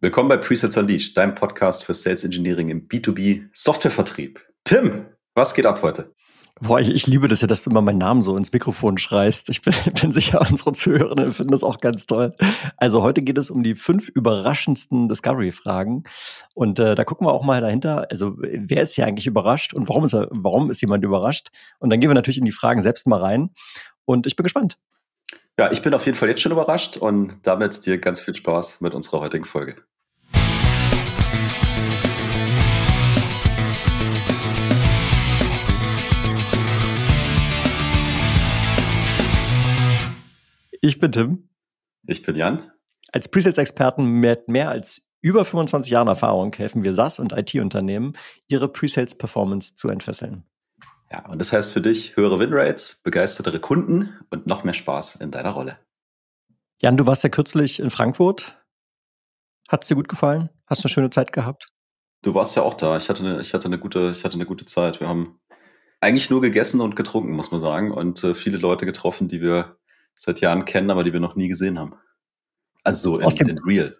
[0.00, 4.40] Willkommen bei Presets Unleashed, deinem Podcast für Sales Engineering im B2B Softwarevertrieb.
[4.62, 6.14] Tim, was geht ab heute?
[6.60, 9.48] Boah, ich, ich, liebe das ja, dass du immer meinen Namen so ins Mikrofon schreist.
[9.48, 12.32] Ich bin, bin sicher, unsere Zuhörerinnen finden das auch ganz toll.
[12.76, 16.04] Also heute geht es um die fünf überraschendsten Discovery-Fragen.
[16.54, 18.06] Und äh, da gucken wir auch mal dahinter.
[18.08, 21.48] Also wer ist hier eigentlich überrascht und warum ist, er, warum ist jemand überrascht?
[21.80, 23.50] Und dann gehen wir natürlich in die Fragen selbst mal rein.
[24.04, 24.78] Und ich bin gespannt.
[25.58, 28.80] Ja, ich bin auf jeden Fall jetzt schon überrascht und damit dir ganz viel Spaß
[28.80, 29.74] mit unserer heutigen Folge.
[40.80, 41.48] Ich bin Tim.
[42.06, 42.70] Ich bin Jan.
[43.12, 48.12] Als Presales-Experten mit mehr als über 25 Jahren Erfahrung helfen wir SaaS und IT-Unternehmen,
[48.46, 50.47] ihre Presales-Performance zu entfesseln.
[51.10, 55.30] Ja, und das heißt für dich höhere Winrates, begeistertere Kunden und noch mehr Spaß in
[55.30, 55.78] deiner Rolle.
[56.80, 58.58] Jan, du warst ja kürzlich in Frankfurt.
[59.68, 60.50] Hat es dir gut gefallen?
[60.66, 61.66] Hast du eine schöne Zeit gehabt?
[62.22, 62.96] Du warst ja auch da.
[62.96, 65.00] Ich hatte eine, ich hatte eine, gute, ich hatte eine gute Zeit.
[65.00, 65.40] Wir haben
[66.00, 69.78] eigentlich nur gegessen und getrunken, muss man sagen, und äh, viele Leute getroffen, die wir
[70.14, 71.94] seit Jahren kennen, aber die wir noch nie gesehen haben.
[72.84, 73.98] Also so in, aus dem, in real.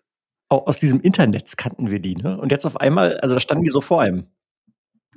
[0.49, 2.41] Aus diesem Internet kannten wir die, ne?
[2.41, 4.29] Und jetzt auf einmal, also da standen die so vor einem.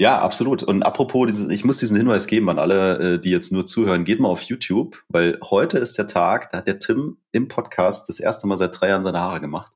[0.02, 0.64] Ja, absolut.
[0.64, 4.20] Und apropos, ich muss diesen Hinweis geben an alle, äh, die jetzt nur zuhören, geht
[4.20, 8.20] mal auf YouTube, weil heute ist der Tag, da hat der Tim im Podcast das
[8.20, 9.72] erste Mal seit drei Jahren seine Haare gemacht.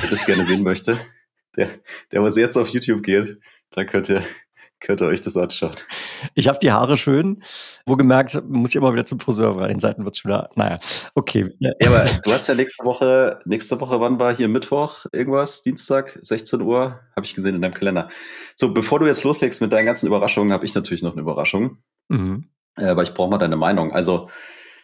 [0.00, 0.96] Wer das gerne sehen möchte,
[1.56, 1.70] der,
[2.12, 4.22] der was jetzt auf YouTube geht, da könnt ihr,
[4.80, 5.74] Könnt ihr euch das anschauen.
[6.34, 7.42] Ich habe die Haare schön.
[7.84, 10.50] Wo gemerkt, muss ich immer wieder zum Friseur, weil den Seiten wird schon wieder.
[10.54, 10.78] Naja,
[11.14, 11.50] okay.
[11.58, 15.62] Ja, aber du hast ja nächste Woche, nächste Woche, wann war hier Mittwoch irgendwas?
[15.62, 17.00] Dienstag, 16 Uhr?
[17.16, 18.08] Habe ich gesehen in deinem Kalender.
[18.54, 21.78] So, bevor du jetzt loslegst mit deinen ganzen Überraschungen, habe ich natürlich noch eine Überraschung.
[22.08, 22.48] Mhm.
[22.76, 23.92] Äh, aber ich brauche mal deine Meinung.
[23.92, 24.30] Also,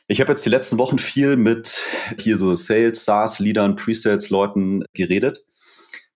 [0.06, 1.83] ich habe jetzt die letzten Wochen viel mit
[2.19, 5.45] hier so Sales, SaaS-Leadern, Pre-Sales-Leuten geredet.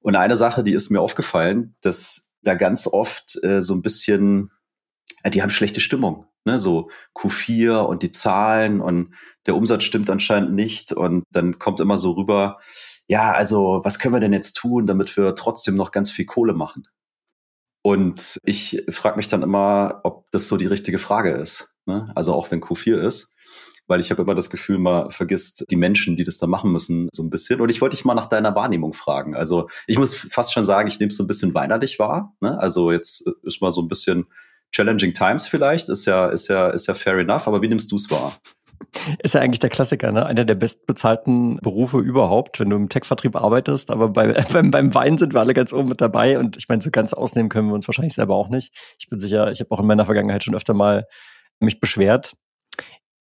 [0.01, 4.51] Und eine Sache, die ist mir aufgefallen, dass da ganz oft äh, so ein bisschen,
[5.23, 6.27] äh, die haben schlechte Stimmung.
[6.45, 6.59] Ne?
[6.59, 9.15] So Q4 und die Zahlen und
[9.47, 10.93] der Umsatz stimmt anscheinend nicht.
[10.93, 12.59] Und dann kommt immer so rüber,
[13.07, 16.55] ja, also was können wir denn jetzt tun, damit wir trotzdem noch ganz viel Kohle
[16.55, 16.87] machen?
[17.83, 21.75] Und ich frage mich dann immer, ob das so die richtige Frage ist.
[21.87, 22.13] Ne?
[22.15, 23.33] Also auch wenn Q4 ist
[23.89, 27.09] weil ich habe immer das Gefühl, man vergisst die Menschen, die das da machen müssen,
[27.13, 27.61] so ein bisschen.
[27.61, 29.35] Und ich wollte dich mal nach deiner Wahrnehmung fragen.
[29.35, 32.35] Also ich muss fast schon sagen, ich nehme es so ein bisschen weinerlich wahr.
[32.41, 32.59] Ne?
[32.59, 34.27] Also jetzt ist mal so ein bisschen
[34.71, 37.97] challenging times vielleicht, ist ja, ist ja, ist ja fair enough, aber wie nimmst du
[37.97, 38.35] es wahr?
[39.23, 40.25] Ist ja eigentlich der Klassiker, ne?
[40.25, 43.91] Einer der bestbezahlten Berufe überhaupt, wenn du im Tech-Vertrieb arbeitest.
[43.91, 46.39] Aber bei, beim, beim Wein sind wir alle ganz oben mit dabei.
[46.39, 48.73] Und ich meine, so ganz ausnehmen können wir uns wahrscheinlich selber auch nicht.
[48.99, 51.07] Ich bin sicher, ich habe auch in meiner Vergangenheit schon öfter mal
[51.61, 52.35] mich beschwert.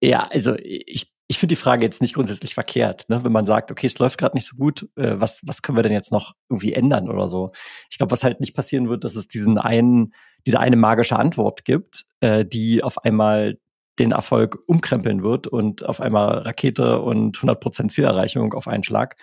[0.01, 3.23] Ja, also ich, ich finde die Frage jetzt nicht grundsätzlich verkehrt, ne?
[3.23, 5.83] wenn man sagt, okay, es läuft gerade nicht so gut, äh, was, was können wir
[5.83, 7.51] denn jetzt noch irgendwie ändern oder so.
[7.89, 10.13] Ich glaube, was halt nicht passieren wird, dass es diesen einen,
[10.45, 13.59] diese eine magische Antwort gibt, äh, die auf einmal
[13.99, 19.15] den Erfolg umkrempeln wird und auf einmal Rakete und 100% Zielerreichung auf einen Schlag.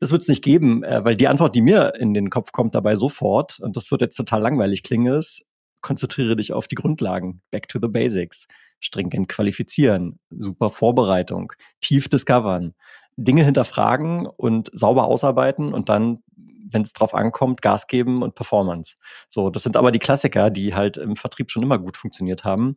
[0.00, 2.74] Das wird es nicht geben, äh, weil die Antwort, die mir in den Kopf kommt,
[2.74, 5.44] dabei sofort, und das wird jetzt total langweilig klingen, ist,
[5.82, 7.42] konzentriere dich auf die Grundlagen.
[7.50, 8.48] Back to the basics
[8.86, 12.74] stringent qualifizieren, super Vorbereitung, tief discovern,
[13.16, 16.22] Dinge hinterfragen und sauber ausarbeiten und dann,
[16.70, 18.96] wenn es drauf ankommt, Gas geben und Performance.
[19.28, 22.76] So, das sind aber die Klassiker, die halt im Vertrieb schon immer gut funktioniert haben.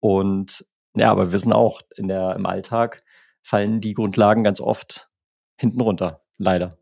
[0.00, 3.02] Und ja, aber wir wissen auch, in der, im Alltag
[3.42, 5.08] fallen die Grundlagen ganz oft
[5.56, 6.76] hinten runter, leider.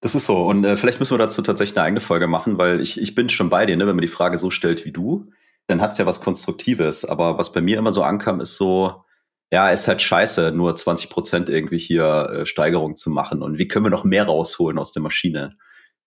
[0.00, 0.46] Das ist so.
[0.46, 3.28] Und äh, vielleicht müssen wir dazu tatsächlich eine eigene Folge machen, weil ich, ich bin
[3.28, 5.30] schon bei dir, ne, wenn man die Frage so stellt wie du
[5.70, 7.04] dann hat es ja was Konstruktives.
[7.04, 9.04] Aber was bei mir immer so ankam, ist so,
[9.52, 13.42] ja, ist halt scheiße, nur 20 Prozent irgendwie hier äh, Steigerung zu machen.
[13.42, 15.56] Und wie können wir noch mehr rausholen aus der Maschine?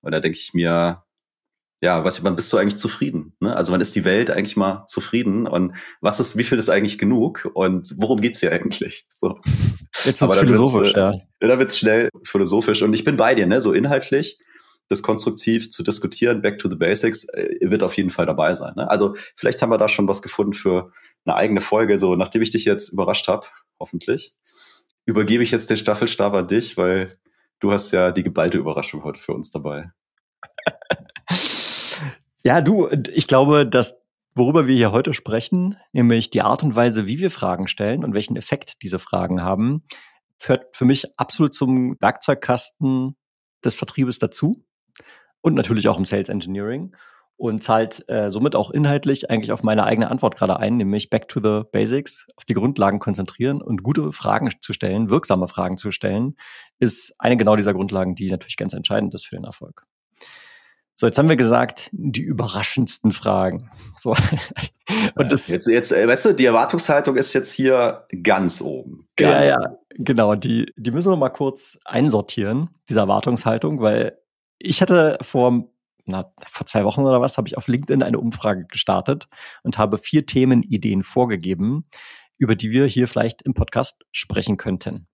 [0.02, 1.04] Und da denke ich mir,
[1.82, 3.36] ja, was, wann bist du eigentlich zufrieden?
[3.40, 3.56] Ne?
[3.56, 5.48] Also wann ist die Welt eigentlich mal zufrieden?
[5.48, 7.50] Und was ist, wie viel ist eigentlich genug?
[7.54, 9.06] Und worum geht's hier eigentlich?
[9.10, 9.40] So.
[10.06, 11.14] Jetzt wird's philosophisch, ja.
[11.14, 11.48] ja.
[11.48, 12.82] Da wird's schnell philosophisch.
[12.82, 13.62] Und ich bin bei dir, ne?
[13.62, 14.40] So inhaltlich
[14.90, 18.74] das konstruktiv zu diskutieren, back to the basics, äh, wird auf jeden Fall dabei sein.
[18.76, 18.90] Ne?
[18.90, 20.92] Also vielleicht haben wir da schon was gefunden für
[21.26, 22.00] eine eigene Folge.
[22.00, 23.48] So, nachdem ich dich jetzt überrascht habe,
[23.80, 24.34] hoffentlich,
[25.06, 27.18] übergebe ich jetzt den Staffelstab an dich, weil
[27.60, 29.92] du hast ja die geballte Überraschung heute für uns dabei.
[32.46, 34.02] ja, du, ich glaube, dass
[34.36, 38.16] worüber wir hier heute sprechen, nämlich die Art und Weise, wie wir Fragen stellen und
[38.16, 39.84] welchen Effekt diese Fragen haben,
[40.38, 43.16] führt für mich absolut zum Werkzeugkasten
[43.64, 44.66] des Vertriebes dazu
[45.44, 46.96] und natürlich auch im Sales Engineering.
[47.36, 51.28] und zahlt äh, somit auch inhaltlich eigentlich auf meine eigene Antwort gerade ein, nämlich back
[51.28, 55.92] to the basics, auf die Grundlagen konzentrieren und gute Fragen zu stellen, wirksame Fragen zu
[55.92, 56.36] stellen,
[56.80, 59.86] ist eine genau dieser Grundlagen, die natürlich ganz entscheidend ist für den Erfolg.
[60.96, 63.72] So, jetzt haben wir gesagt, die überraschendsten Fragen.
[63.98, 64.16] So.
[65.16, 69.08] Und das, jetzt, jetzt, äh, weißt du, die Erwartungshaltung ist jetzt hier ganz oben.
[69.16, 70.36] Ganz ja, ja, genau.
[70.36, 74.20] Die, die müssen wir mal kurz einsortieren, diese Erwartungshaltung, weil
[74.64, 75.70] ich hatte vor,
[76.06, 79.28] na, vor zwei Wochen oder was, habe ich auf LinkedIn eine Umfrage gestartet
[79.64, 81.86] und habe vier Themenideen vorgegeben,
[82.38, 85.08] über die wir hier vielleicht im Podcast sprechen könnten.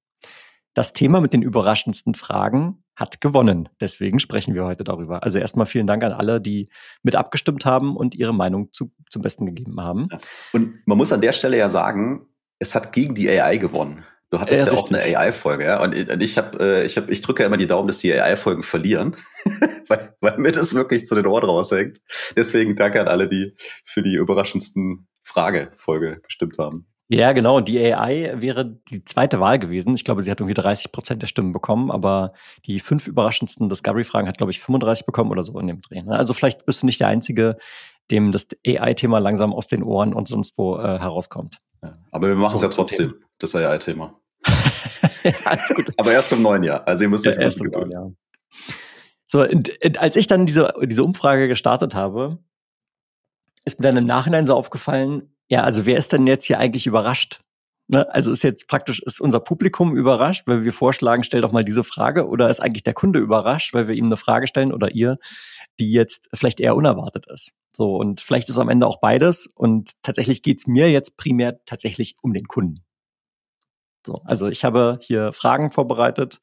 [0.76, 3.70] Das Thema mit den überraschendsten Fragen hat gewonnen.
[3.82, 5.24] Deswegen sprechen wir heute darüber.
[5.24, 6.70] Also erstmal vielen Dank an alle, die
[7.02, 10.10] mit abgestimmt haben und ihre Meinung zu, zum Besten gegeben haben.
[10.54, 12.28] Und man muss an der Stelle ja sagen,
[12.60, 14.06] es hat gegen die AI gewonnen.
[14.32, 15.82] Du hattest ja, ja auch eine AI-Folge, ja.
[15.82, 18.62] Und ich habe, äh, ich habe, ich drücke ja immer die Daumen, dass die AI-Folgen
[18.62, 19.16] verlieren,
[19.88, 22.00] weil, weil mir das wirklich zu den Ohren raushängt.
[22.36, 23.56] Deswegen danke an alle, die
[23.86, 26.86] für die überraschendsten Frage-Folge gestimmt haben.
[27.12, 27.58] Ja, genau.
[27.58, 29.96] Und die AI wäre die zweite Wahl gewesen.
[29.96, 32.34] Ich glaube, sie hat irgendwie 30 Prozent der Stimmen bekommen, aber
[32.68, 36.04] die fünf überraschendsten Discovery-Fragen hat, glaube ich, 35 bekommen oder so in dem Dreh.
[36.04, 36.16] Ne?
[36.16, 37.58] Also vielleicht bist du nicht der Einzige,
[38.12, 41.58] dem das AI-Thema langsam aus den Ohren und sonst wo äh, herauskommt.
[41.82, 44.20] Ja, aber wir machen es ja trotzdem, das AI-Thema.
[45.24, 45.32] ja,
[45.98, 46.88] aber erst im neuen Jahr.
[46.88, 48.12] Also ihr müsst euch ja, erst im neuen Jahr.
[49.26, 49.46] So,
[49.98, 52.40] als ich dann diese, diese Umfrage gestartet habe,
[53.66, 56.88] ist mir dann im Nachhinein so aufgefallen, ja, also wer ist denn jetzt hier eigentlich
[56.88, 57.42] überrascht?
[57.88, 58.08] Ne?
[58.14, 61.84] Also ist jetzt praktisch, ist unser Publikum überrascht, weil wir vorschlagen, stell doch mal diese
[61.84, 65.18] Frage, oder ist eigentlich der Kunde überrascht, weil wir ihm eine Frage stellen oder ihr,
[65.80, 67.52] die jetzt vielleicht eher unerwartet ist?
[67.76, 69.48] So, und vielleicht ist am Ende auch beides.
[69.56, 72.84] Und tatsächlich geht's mir jetzt primär tatsächlich um den Kunden.
[74.06, 76.40] So, also ich habe hier Fragen vorbereitet.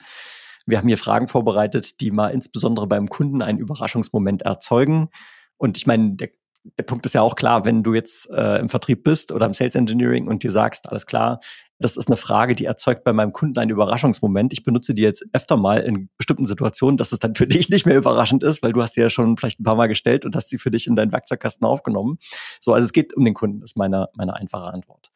[0.67, 5.09] Wir haben hier Fragen vorbereitet, die mal insbesondere beim Kunden einen Überraschungsmoment erzeugen.
[5.57, 6.31] Und ich meine, der
[6.79, 9.55] der Punkt ist ja auch klar, wenn du jetzt äh, im Vertrieb bist oder im
[9.55, 11.41] Sales Engineering und dir sagst, alles klar,
[11.79, 14.53] das ist eine Frage, die erzeugt bei meinem Kunden einen Überraschungsmoment.
[14.53, 17.87] Ich benutze die jetzt öfter mal in bestimmten Situationen, dass es dann für dich nicht
[17.87, 20.35] mehr überraschend ist, weil du hast sie ja schon vielleicht ein paar Mal gestellt und
[20.35, 22.19] hast sie für dich in deinen Werkzeugkasten aufgenommen.
[22.61, 25.11] So, also es geht um den Kunden, ist meine, meine einfache Antwort.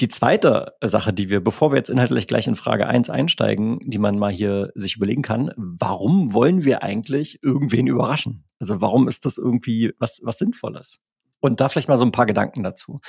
[0.00, 3.98] Die zweite Sache, die wir, bevor wir jetzt inhaltlich gleich in Frage eins einsteigen, die
[3.98, 8.44] man mal hier sich überlegen kann, warum wollen wir eigentlich irgendwen überraschen?
[8.58, 11.00] Also warum ist das irgendwie was, was Sinnvolles?
[11.40, 13.00] Und da vielleicht mal so ein paar Gedanken dazu.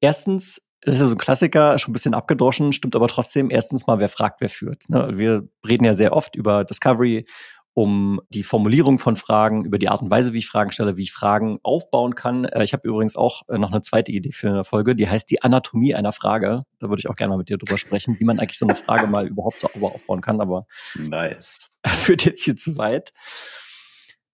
[0.00, 3.86] Erstens, das ist ja so ein Klassiker, schon ein bisschen abgedroschen, stimmt aber trotzdem, erstens
[3.86, 4.88] mal, wer fragt, wer führt.
[4.88, 5.12] Ne?
[5.14, 7.26] Wir reden ja sehr oft über Discovery,
[7.80, 11.02] um die Formulierung von Fragen, über die Art und Weise, wie ich Fragen stelle, wie
[11.04, 12.44] ich Fragen aufbauen kann.
[12.44, 15.30] Äh, ich habe übrigens auch äh, noch eine zweite Idee für eine Folge, die heißt
[15.30, 16.64] die Anatomie einer Frage.
[16.78, 18.74] Da würde ich auch gerne mal mit dir drüber sprechen, wie man eigentlich so eine
[18.76, 21.80] Frage mal überhaupt sauber aufbauen kann, aber nice.
[21.86, 23.14] führt jetzt hier zu weit.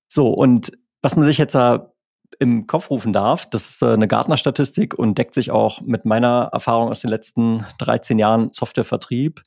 [0.09, 1.93] So, und was man sich jetzt da
[2.41, 6.51] im Kopf rufen darf, das ist äh, eine Gartner-Statistik und deckt sich auch mit meiner
[6.53, 9.41] Erfahrung aus den letzten 13 Jahren Softwarevertrieb.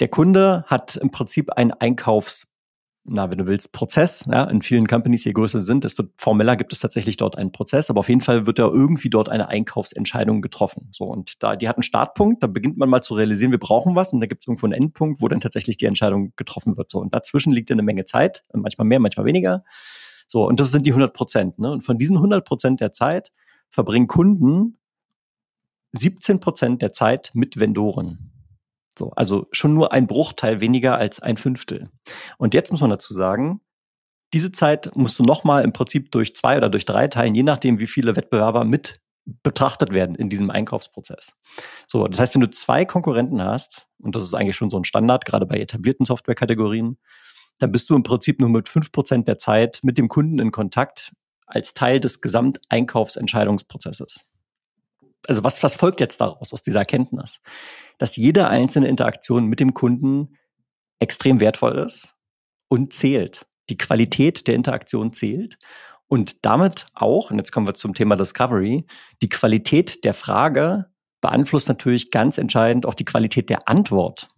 [0.00, 2.53] Der Kunde hat im Prinzip ein Einkaufs
[3.06, 4.24] na, wenn du willst, Prozess.
[4.30, 7.52] Ja, in vielen Companies, je größer sie sind, desto formeller gibt es tatsächlich dort einen
[7.52, 7.90] Prozess.
[7.90, 10.88] Aber auf jeden Fall wird da irgendwie dort eine Einkaufsentscheidung getroffen.
[10.90, 13.94] So, und da, die hat einen Startpunkt, da beginnt man mal zu realisieren, wir brauchen
[13.94, 16.90] was, und da gibt es irgendwo einen Endpunkt, wo dann tatsächlich die Entscheidung getroffen wird.
[16.90, 19.64] So, und dazwischen liegt ja eine Menge Zeit, manchmal mehr, manchmal weniger.
[20.26, 21.58] So, und das sind die 100 Prozent.
[21.58, 21.70] Ne?
[21.70, 23.32] Und von diesen 100 Prozent der Zeit
[23.68, 24.78] verbringen Kunden
[25.92, 28.33] 17 Prozent der Zeit mit Vendoren.
[28.98, 31.90] So, also schon nur ein Bruchteil weniger als ein Fünftel.
[32.38, 33.60] Und jetzt muss man dazu sagen,
[34.32, 37.78] diese Zeit musst du nochmal im Prinzip durch zwei oder durch drei teilen, je nachdem,
[37.78, 39.00] wie viele Wettbewerber mit
[39.42, 41.34] betrachtet werden in diesem Einkaufsprozess.
[41.86, 44.84] So, das heißt, wenn du zwei Konkurrenten hast, und das ist eigentlich schon so ein
[44.84, 46.98] Standard, gerade bei etablierten Softwarekategorien,
[47.58, 50.50] dann bist du im Prinzip nur mit fünf Prozent der Zeit mit dem Kunden in
[50.50, 51.12] Kontakt
[51.46, 54.24] als Teil des Gesamteinkaufsentscheidungsprozesses
[55.28, 57.40] also was, was folgt jetzt daraus, aus dieser Erkenntnis?
[57.98, 60.36] Dass jede einzelne Interaktion mit dem Kunden
[60.98, 62.14] extrem wertvoll ist
[62.68, 63.46] und zählt.
[63.70, 65.58] Die Qualität der Interaktion zählt
[66.08, 68.86] und damit auch, und jetzt kommen wir zum Thema Discovery,
[69.22, 70.86] die Qualität der Frage
[71.20, 74.28] beeinflusst natürlich ganz entscheidend auch die Qualität der Antwort.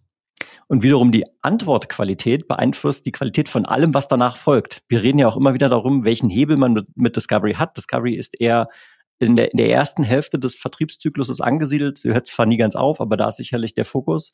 [0.67, 4.83] Und wiederum die Antwortqualität beeinflusst die Qualität von allem, was danach folgt.
[4.87, 7.75] Wir reden ja auch immer wieder darum, welchen Hebel man mit, mit Discovery hat.
[7.75, 8.67] Discovery ist eher
[9.19, 11.97] in der, in der ersten Hälfte des Vertriebszykluses angesiedelt.
[11.97, 14.33] Sie hört zwar nie ganz auf, aber da ist sicherlich der Fokus.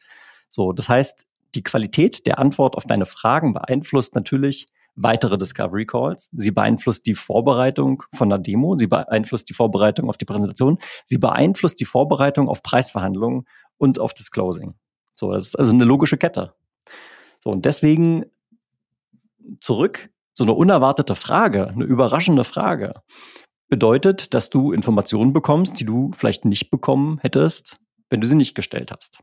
[0.50, 1.26] So, das heißt,
[1.56, 6.30] die Qualität der Antwort auf deine Fragen beeinflusst natürlich weitere Discovery Calls.
[6.34, 8.78] Sie beeinflusst die Vorbereitung von einer Demo.
[8.78, 10.78] Sie beeinflusst die Vorbereitung auf die Präsentation.
[11.06, 13.48] Sie beeinflusst die Vorbereitung auf Preisverhandlungen
[13.78, 14.76] und auf das Closing.
[15.16, 16.54] So, das ist also eine logische Kette.
[17.44, 18.26] So, und deswegen
[19.60, 22.94] zurück so eine unerwartete Frage, eine überraschende Frage,
[23.74, 27.78] bedeutet, dass du Informationen bekommst, die du vielleicht nicht bekommen hättest,
[28.12, 29.18] wenn du sie nicht gestellt hast.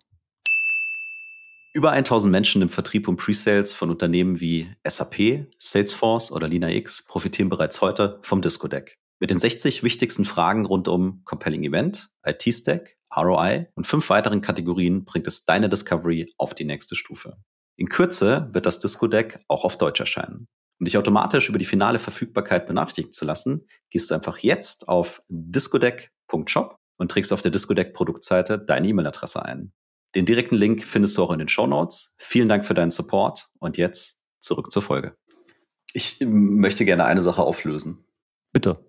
[1.72, 7.48] Über 1000 Menschen im Vertrieb und Presales von Unternehmen wie SAP, Salesforce oder LinaX profitieren
[7.48, 8.98] bereits heute vom Disco Deck.
[9.20, 15.04] Mit den 60 wichtigsten Fragen rund um Compelling Event, IT-Stack, ROI und fünf weiteren Kategorien
[15.04, 17.36] bringt es deine Discovery auf die nächste Stufe.
[17.76, 20.48] In Kürze wird das Disco Deck auch auf Deutsch erscheinen.
[20.80, 25.20] Um dich automatisch über die finale Verfügbarkeit benachrichtigen zu lassen, gehst du einfach jetzt auf
[25.28, 29.72] discodeck.shop und trägst auf der Discodeck Produktseite deine E-Mail-Adresse ein.
[30.14, 32.14] Den direkten Link findest du auch in den Show Notes.
[32.18, 35.14] Vielen Dank für deinen Support und jetzt zurück zur Folge.
[35.92, 38.04] Ich möchte gerne eine Sache auflösen.
[38.52, 38.84] Bitte.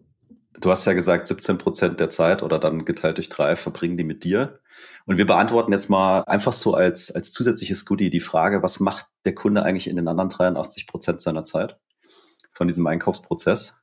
[0.59, 4.03] Du hast ja gesagt, 17 Prozent der Zeit oder dann geteilt durch drei verbringen die
[4.03, 4.59] mit dir.
[5.05, 9.07] Und wir beantworten jetzt mal einfach so als, als zusätzliches Goodie die Frage, was macht
[9.25, 11.77] der Kunde eigentlich in den anderen 83 Prozent seiner Zeit
[12.51, 13.77] von diesem Einkaufsprozess?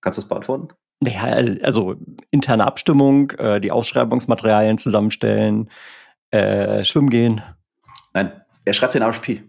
[0.00, 0.68] Kannst du das beantworten?
[1.00, 1.96] Naja, also
[2.30, 5.70] interne Abstimmung, äh, die Ausschreibungsmaterialien zusammenstellen,
[6.30, 7.42] äh, schwimmen gehen.
[8.14, 9.42] Nein, er schreibt den RFP.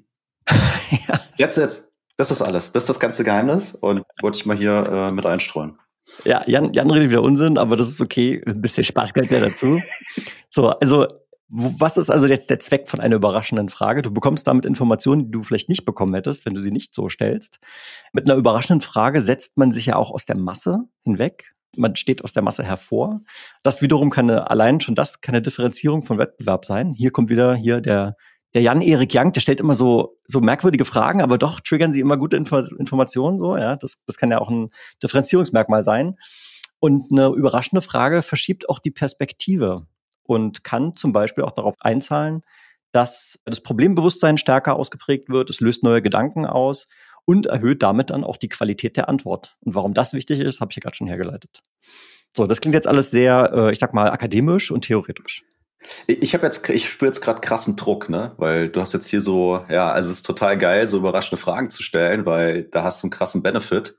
[1.07, 1.19] ja.
[1.37, 1.83] That's it.
[2.17, 2.71] Das ist alles.
[2.71, 5.77] Das ist das ganze Geheimnis und wollte ich mal hier äh, mit einstreuen.
[6.25, 8.41] Ja, Jan, Jan redet wieder Unsinn, aber das ist okay.
[8.45, 9.81] Ein bisschen Spaß gehört ja dazu.
[10.49, 11.07] so, also
[11.49, 14.01] was ist also jetzt der Zweck von einer überraschenden Frage?
[14.01, 17.07] Du bekommst damit Informationen, die du vielleicht nicht bekommen hättest, wenn du sie nicht so
[17.07, 17.59] stellst.
[18.11, 22.23] Mit einer überraschenden Frage setzt man sich ja auch aus der Masse hinweg man steht
[22.23, 23.21] aus der Masse hervor.
[23.63, 26.93] Das wiederum kann allein schon das kann eine Differenzierung von Wettbewerb sein.
[26.93, 28.15] Hier kommt wieder hier der,
[28.57, 32.17] der Jan-Erik Young, der stellt immer so, so merkwürdige Fragen, aber doch triggern sie immer
[32.17, 33.75] gute Info Informationen, so, ja.
[33.75, 34.71] Das, das kann ja auch ein
[35.03, 36.15] Differenzierungsmerkmal sein.
[36.79, 39.85] Und eine überraschende Frage verschiebt auch die Perspektive
[40.23, 42.41] und kann zum Beispiel auch darauf einzahlen,
[42.91, 45.51] dass das Problembewusstsein stärker ausgeprägt wird.
[45.51, 46.87] Es löst neue Gedanken aus
[47.25, 49.55] und erhöht damit dann auch die Qualität der Antwort.
[49.59, 51.61] Und warum das wichtig ist, habe ich ja gerade schon hergeleitet.
[52.35, 55.43] So, das klingt jetzt alles sehr, äh, ich sag mal, akademisch und theoretisch.
[56.07, 58.33] Ich habe jetzt, ich spüre jetzt gerade krassen Druck, ne?
[58.37, 61.69] Weil du hast jetzt hier so, ja, also es ist total geil, so überraschende Fragen
[61.69, 63.95] zu stellen, weil da hast du einen krassen Benefit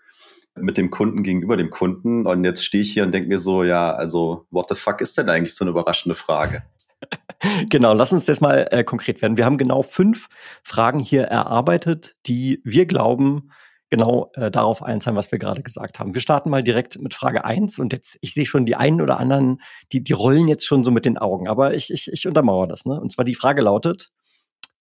[0.60, 2.26] mit dem Kunden gegenüber dem Kunden.
[2.26, 5.16] Und jetzt stehe ich hier und denke mir so, ja, also, what the fuck ist
[5.18, 6.62] denn eigentlich so eine überraschende Frage?
[7.70, 9.36] genau, lass uns das mal äh, konkret werden.
[9.36, 10.28] Wir haben genau fünf
[10.62, 13.50] Fragen hier erarbeitet, die wir glauben,
[13.90, 16.14] genau äh, darauf einzahlen, was wir gerade gesagt haben.
[16.14, 19.18] Wir starten mal direkt mit Frage eins und jetzt, ich sehe schon die einen oder
[19.18, 19.60] anderen,
[19.92, 22.84] die, die rollen jetzt schon so mit den Augen, aber ich, ich, ich untermauere das.
[22.84, 23.00] Ne?
[23.00, 24.08] Und zwar die Frage lautet,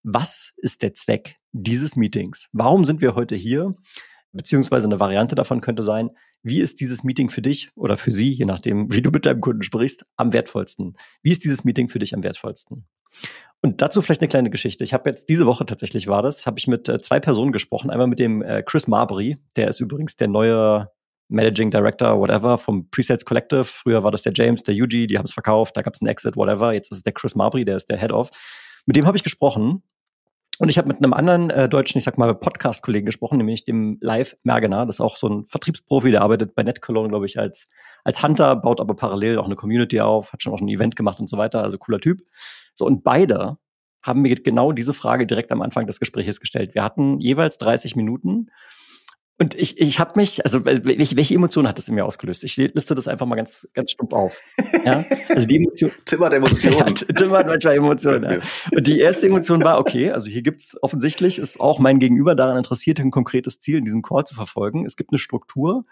[0.02, 2.48] was ist der Zweck dieses Meetings?
[2.52, 3.74] Warum sind wir heute hier?
[4.32, 6.10] Beziehungsweise eine Variante davon könnte sein,
[6.42, 9.40] wie ist dieses Meeting für dich oder für sie, je nachdem, wie du mit deinem
[9.40, 10.96] Kunden sprichst, am wertvollsten?
[11.22, 12.86] Wie ist dieses Meeting für dich am wertvollsten?
[13.60, 14.84] Und dazu vielleicht eine kleine Geschichte.
[14.84, 17.90] Ich habe jetzt diese Woche tatsächlich war das, habe ich mit äh, zwei Personen gesprochen.
[17.90, 20.88] Einmal mit dem äh, Chris Marbury, der ist übrigens der neue
[21.28, 23.64] Managing Director, whatever, vom Presets Collective.
[23.64, 26.08] Früher war das der James, der Yuji, die haben es verkauft, da gab es einen
[26.08, 26.72] Exit, whatever.
[26.72, 28.30] Jetzt ist es der Chris Marbury, der ist der Head of.
[28.86, 29.82] Mit dem habe ich gesprochen
[30.58, 33.98] und ich habe mit einem anderen äh, deutschen, ich sag mal, Podcast-Kollegen gesprochen, nämlich dem
[34.00, 34.86] Live Mergener.
[34.86, 37.68] Das ist auch so ein Vertriebsprofi, der arbeitet bei NetCologne, glaube ich, als,
[38.02, 41.20] als Hunter, baut aber parallel auch eine Community auf, hat schon auch ein Event gemacht
[41.20, 41.62] und so weiter.
[41.62, 42.20] Also cooler Typ.
[42.74, 43.58] So, und beide
[44.02, 46.74] haben mir genau diese Frage direkt am Anfang des Gesprächs gestellt.
[46.74, 48.48] Wir hatten jeweils 30 Minuten
[49.40, 52.42] und ich, ich habe mich, also welche, welche Emotion hat das in mir ausgelöst?
[52.42, 54.40] Ich liste das einfach mal ganz, ganz stumpf auf.
[54.84, 55.04] Ja?
[55.28, 55.92] Also die Emotion.
[56.06, 56.76] Timmert Emotionen.
[56.78, 58.32] ja, Timmert manchmal Emotionen.
[58.32, 58.40] Ja.
[58.74, 62.56] Und die erste Emotion war, okay, also hier gibt's offensichtlich, ist auch mein Gegenüber daran
[62.56, 64.84] interessiert, ein konkretes Ziel in diesem Call zu verfolgen.
[64.84, 65.84] Es gibt eine Struktur.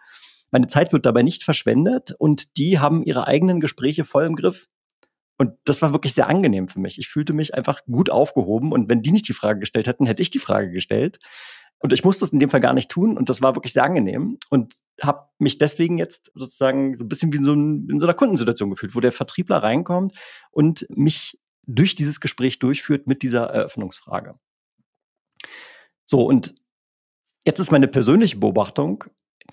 [0.51, 4.67] Meine Zeit wird dabei nicht verschwendet und die haben ihre eigenen Gespräche voll im Griff.
[5.39, 6.99] Und das war wirklich sehr angenehm für mich.
[6.99, 10.23] Ich fühlte mich einfach gut aufgehoben und wenn die nicht die Frage gestellt hätten, hätte
[10.23, 11.19] ich die Frage gestellt.
[11.79, 13.85] Und ich musste es in dem Fall gar nicht tun und das war wirklich sehr
[13.85, 17.99] angenehm und habe mich deswegen jetzt sozusagen so ein bisschen wie in so, ein, in
[17.99, 20.15] so einer Kundensituation gefühlt, wo der Vertriebler reinkommt
[20.51, 24.35] und mich durch dieses Gespräch durchführt mit dieser Eröffnungsfrage.
[26.05, 26.55] So, und
[27.45, 29.05] jetzt ist meine persönliche Beobachtung,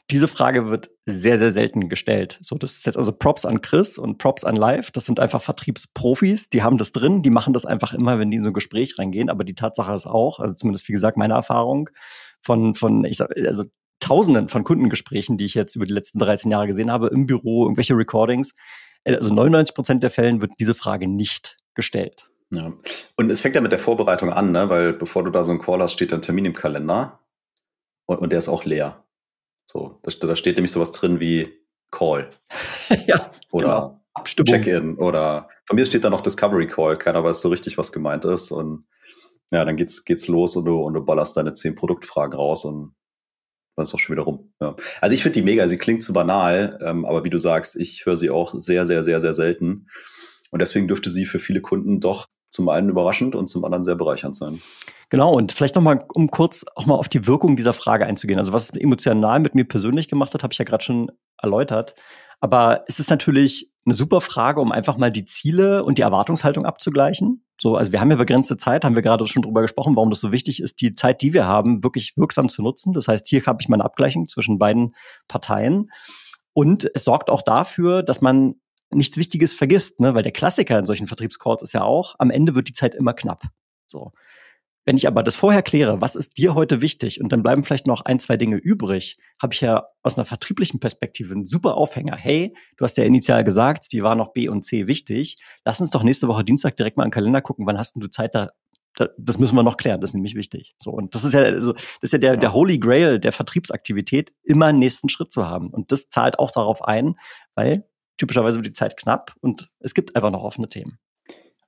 [0.10, 2.40] diese Frage wird sehr, sehr selten gestellt.
[2.42, 4.92] So, das ist jetzt also Props an Chris und Props an Live.
[4.92, 8.38] Das sind einfach Vertriebsprofis, die haben das drin, die machen das einfach immer, wenn die
[8.38, 9.30] in so ein Gespräch reingehen.
[9.30, 11.90] Aber die Tatsache ist auch, also zumindest wie gesagt, meine Erfahrung
[12.42, 13.66] von, von, ich sag, also
[14.00, 17.64] Tausenden von Kundengesprächen, die ich jetzt über die letzten 13 Jahre gesehen habe, im Büro,
[17.64, 18.54] irgendwelche Recordings.
[19.06, 22.30] Also 99 Prozent der Fällen wird diese Frage nicht gestellt.
[22.52, 22.74] Ja.
[23.16, 24.70] Und es fängt ja mit der Vorbereitung an, ne?
[24.70, 27.20] weil bevor du da so einen Call hast, steht ein Termin im Kalender
[28.06, 29.04] und, und der ist auch leer.
[29.66, 31.54] So, da, da steht nämlich sowas drin wie
[31.92, 32.30] Call.
[33.08, 33.32] ja.
[33.52, 34.46] Oder genau.
[34.46, 34.98] Check-in.
[34.98, 36.98] Oder von mir steht da noch Discovery Call.
[36.98, 38.52] Keiner weiß so richtig, was gemeint ist.
[38.52, 38.86] Und
[39.52, 42.96] ja, dann geht's, geht's los und du, und du ballerst deine zehn Produktfragen raus und
[43.76, 44.54] dann ist auch schon wieder rum.
[44.62, 44.76] Ja.
[45.02, 48.06] Also ich finde die mega, sie klingt zu banal, ähm, aber wie du sagst, ich
[48.06, 49.88] höre sie auch sehr, sehr, sehr, sehr selten.
[50.52, 53.96] Und deswegen dürfte sie für viele Kunden doch zum einen überraschend und zum anderen sehr
[53.96, 54.62] bereichernd sein.
[55.10, 58.40] Genau, und vielleicht nochmal, um kurz auch mal auf die Wirkung dieser Frage einzugehen.
[58.40, 61.96] Also was es emotional mit mir persönlich gemacht hat, habe ich ja gerade schon erläutert.
[62.42, 66.66] Aber es ist natürlich eine super Frage, um einfach mal die Ziele und die Erwartungshaltung
[66.66, 67.44] abzugleichen.
[67.60, 70.20] So, also wir haben ja begrenzte Zeit, haben wir gerade schon drüber gesprochen, warum das
[70.20, 72.94] so wichtig ist, die Zeit, die wir haben, wirklich wirksam zu nutzen.
[72.94, 74.94] Das heißt, hier habe ich mal eine Abgleichung zwischen beiden
[75.28, 75.90] Parteien.
[76.54, 78.56] Und es sorgt auch dafür, dass man
[78.96, 80.14] nichts Wichtiges vergisst, ne?
[80.14, 83.14] weil der Klassiker in solchen Vertriebscalls ist ja auch, am Ende wird die Zeit immer
[83.14, 83.44] knapp.
[83.88, 84.12] So.
[84.86, 87.88] Wenn ich aber das vorher kläre, was ist dir heute wichtig und dann bleiben vielleicht
[87.88, 92.18] noch ein, zwei Dinge übrig, habe ich ja aus einer vertrieblichen Perspektive einen super Aufhänger.
[92.18, 95.38] Hey, du hast ja initial gesagt, die waren noch B und C wichtig.
[95.64, 98.10] Lass uns doch nächste Woche Dienstag direkt mal im Kalender gucken, wann hast denn du
[98.10, 98.50] Zeit da
[99.18, 100.76] das müssen wir noch klären, das ist nämlich wichtig.
[100.78, 104.32] So, und das ist ja, also, das ist ja der, der Holy Grail der Vertriebsaktivität,
[104.44, 105.70] immer einen nächsten Schritt zu haben.
[105.70, 107.16] Und das zahlt auch darauf ein,
[107.56, 107.86] weil
[108.18, 111.00] typischerweise wird die Zeit knapp und es gibt einfach noch offene Themen.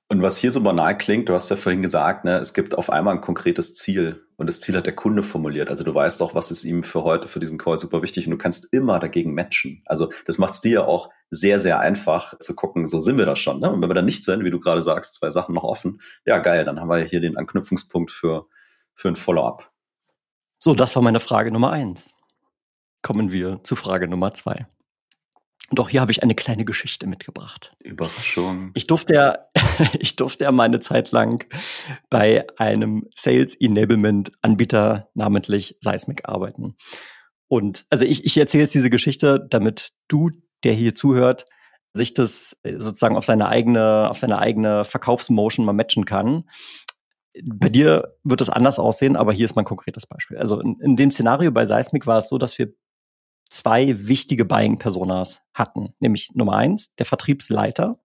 [0.08, 2.90] Und was hier so banal klingt, du hast ja vorhin gesagt, ne, es gibt auf
[2.90, 5.68] einmal ein konkretes Ziel und das Ziel hat der Kunde formuliert.
[5.68, 8.30] Also du weißt auch, was ist ihm für heute, für diesen Call super wichtig und
[8.30, 9.82] du kannst immer dagegen matchen.
[9.84, 13.26] Also das macht es dir ja auch sehr, sehr einfach zu gucken, so sind wir
[13.26, 13.58] da schon.
[13.58, 13.72] Ne?
[13.72, 16.38] Und wenn wir da nicht sind, wie du gerade sagst, zwei Sachen noch offen, ja
[16.38, 18.46] geil, dann haben wir hier den Anknüpfungspunkt für,
[18.94, 19.72] für ein Follow-up.
[20.58, 22.14] So, das war meine Frage Nummer eins.
[23.02, 24.66] Kommen wir zu Frage Nummer zwei.
[25.70, 27.74] Und auch hier habe ich eine kleine Geschichte mitgebracht.
[27.82, 28.70] Überraschung.
[28.74, 29.38] Ich durfte ja,
[29.98, 31.44] ich durfte ja meine Zeit lang
[32.08, 36.76] bei einem Sales Enablement Anbieter, namentlich Seismic, arbeiten.
[37.48, 40.30] Und also ich, ich erzähle jetzt diese Geschichte, damit du,
[40.64, 41.46] der hier zuhört,
[41.92, 46.44] sich das sozusagen auf seine eigene, auf seine eigene Verkaufsmotion mal matchen kann.
[47.44, 50.38] Bei dir wird es anders aussehen, aber hier ist mein konkretes Beispiel.
[50.38, 52.72] Also in, in dem Szenario bei Seismic war es so, dass wir
[53.48, 55.94] zwei wichtige Buying-Personas hatten.
[56.00, 57.98] Nämlich Nummer eins, der Vertriebsleiter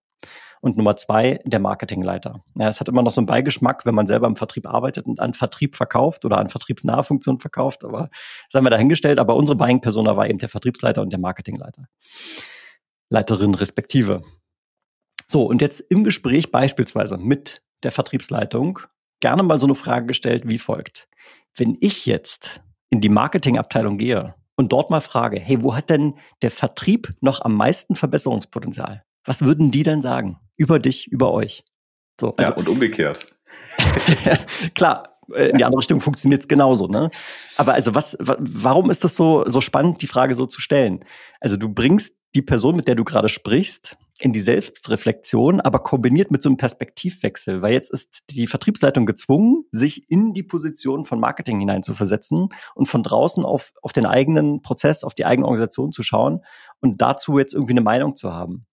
[0.62, 2.43] und Nummer zwei, der Marketingleiter.
[2.55, 5.19] Ja, es hat immer noch so einen Beigeschmack, wenn man selber im Vertrieb arbeitet und
[5.19, 8.10] an Vertrieb verkauft oder an vertriebsnahe Funktionen verkauft, aber
[8.50, 9.19] das haben wir dahingestellt.
[9.19, 11.88] Aber unsere Buying-Persona war eben der Vertriebsleiter und der Marketingleiter.
[13.09, 14.24] Leiterin respektive.
[15.27, 18.79] So, und jetzt im Gespräch beispielsweise mit der Vertriebsleitung
[19.20, 21.09] gerne mal so eine Frage gestellt wie folgt.
[21.55, 26.16] Wenn ich jetzt in die Marketingabteilung gehe und dort mal frage, hey, wo hat denn
[26.42, 29.03] der Vertrieb noch am meisten Verbesserungspotenzial?
[29.25, 30.40] Was würden die denn sagen?
[30.55, 31.64] Über dich, über euch?
[32.20, 33.35] So, also, ja, und umgekehrt.
[34.75, 37.09] Klar, äh, in die andere Richtung funktioniert es genauso, ne?
[37.57, 41.03] Aber also was, warum ist das so, so spannend, die Frage so zu stellen?
[41.40, 46.31] Also du bringst die Person, mit der du gerade sprichst, in die Selbstreflexion, aber kombiniert
[46.31, 51.20] mit so einem Perspektivwechsel, weil jetzt ist die Vertriebsleitung gezwungen, sich in die Position von
[51.20, 56.03] Marketing hineinzuversetzen und von draußen auf, auf den eigenen Prozess, auf die eigene Organisation zu
[56.03, 56.41] schauen
[56.79, 58.65] und dazu jetzt irgendwie eine Meinung zu haben.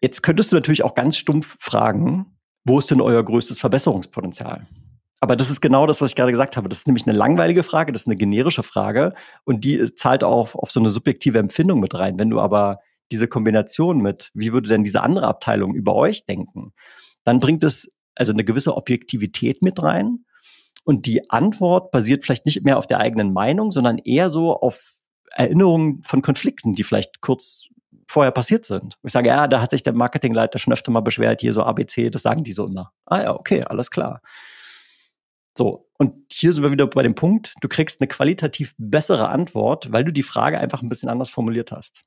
[0.00, 4.66] Jetzt könntest du natürlich auch ganz stumpf fragen, wo ist denn euer größtes Verbesserungspotenzial?
[5.20, 6.68] Aber das ist genau das, was ich gerade gesagt habe.
[6.68, 10.54] Das ist nämlich eine langweilige Frage, das ist eine generische Frage und die zahlt auch
[10.54, 12.18] auf so eine subjektive Empfindung mit rein.
[12.18, 12.78] Wenn du aber
[13.10, 16.72] diese Kombination mit, wie würde denn diese andere Abteilung über euch denken,
[17.24, 20.24] dann bringt es also eine gewisse Objektivität mit rein.
[20.84, 24.94] Und die Antwort basiert vielleicht nicht mehr auf der eigenen Meinung, sondern eher so auf
[25.32, 27.68] Erinnerungen von Konflikten, die vielleicht kurz
[28.08, 28.96] vorher passiert sind.
[29.02, 32.10] Ich sage, ja, da hat sich der Marketingleiter schon öfter mal beschwert, hier so ABC,
[32.10, 32.92] das sagen die so immer.
[33.04, 34.20] Ah ja, okay, alles klar.
[35.56, 39.90] So, und hier sind wir wieder bei dem Punkt, du kriegst eine qualitativ bessere Antwort,
[39.90, 42.02] weil du die Frage einfach ein bisschen anders formuliert hast.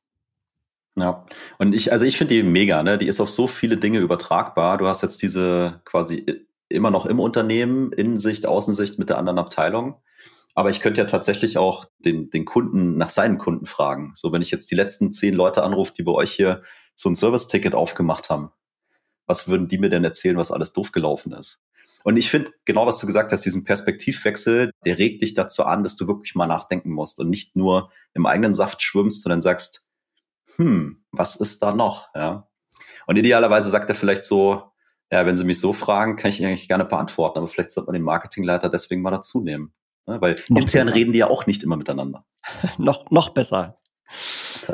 [0.96, 1.26] Ja,
[1.58, 2.98] und ich, also ich finde die mega, ne?
[2.98, 4.78] Die ist auf so viele Dinge übertragbar.
[4.78, 9.96] Du hast jetzt diese quasi immer noch im Unternehmen, Innensicht, Außensicht mit der anderen Abteilung.
[10.54, 14.12] Aber ich könnte ja tatsächlich auch den, den Kunden nach seinen Kunden fragen.
[14.16, 16.64] So, wenn ich jetzt die letzten zehn Leute anrufe, die bei euch hier
[16.96, 18.52] so ein Service-Ticket aufgemacht haben,
[19.30, 21.62] was würden die mir denn erzählen, was alles doof gelaufen ist?
[22.04, 25.84] Und ich finde, genau was du gesagt hast, diesen Perspektivwechsel, der regt dich dazu an,
[25.84, 29.86] dass du wirklich mal nachdenken musst und nicht nur im eigenen Saft schwimmst, sondern sagst,
[30.56, 32.10] hm, was ist da noch?
[32.16, 32.48] Ja.
[33.06, 34.64] Und idealerweise sagt er vielleicht so,
[35.12, 37.94] ja, wenn Sie mich so fragen, kann ich eigentlich gerne beantworten, aber vielleicht sollte man
[37.94, 39.74] den Marketingleiter deswegen mal dazu nehmen.
[40.08, 40.22] Ne?
[40.22, 40.96] Weil noch intern besser.
[40.96, 42.26] reden die ja auch nicht immer miteinander.
[42.78, 43.80] noch, noch besser.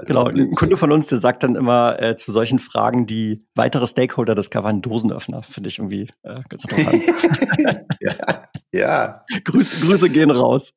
[0.06, 3.88] Genau, ein Kunde von uns, der sagt dann immer äh, zu solchen Fragen, die weitere
[3.88, 5.44] Stakeholder discovern, Dosenöffner.
[5.44, 7.04] Finde ich irgendwie äh, ganz interessant.
[8.00, 9.26] ja, ja.
[9.44, 10.74] Grüße, Grüße gehen raus.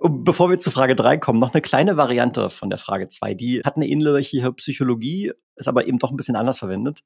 [0.00, 3.34] Bevor wir zu Frage 3 kommen, noch eine kleine Variante von der Frage 2.
[3.34, 7.02] Die hat eine ähnliche Psychologie, ist aber eben doch ein bisschen anders verwendet.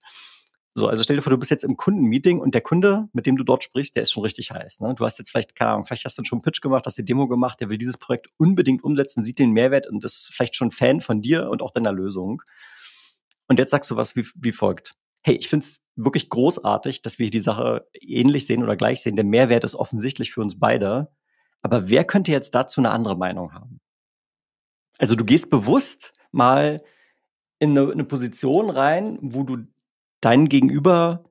[0.75, 3.37] So, also stell dir vor, du bist jetzt im Kundenmeeting und der Kunde, mit dem
[3.37, 4.81] du dort sprichst, der ist schon richtig heiß.
[4.81, 4.95] Ne?
[4.95, 7.05] Du hast jetzt vielleicht, keine Ahnung, vielleicht hast du schon einen Pitch gemacht, hast die
[7.05, 10.71] Demo gemacht, der will dieses Projekt unbedingt umsetzen, sieht den Mehrwert und ist vielleicht schon
[10.71, 12.43] Fan von dir und auch deiner Lösung.
[13.49, 14.95] Und jetzt sagst du was wie, wie folgt.
[15.23, 19.15] Hey, ich finde es wirklich großartig, dass wir die Sache ähnlich sehen oder gleich sehen.
[19.15, 21.13] Der Mehrwert ist offensichtlich für uns beide.
[21.61, 23.81] Aber wer könnte jetzt dazu eine andere Meinung haben?
[24.99, 26.83] Also du gehst bewusst mal
[27.59, 29.59] in eine, eine Position rein, wo du
[30.23, 31.25] deinen Gegenüber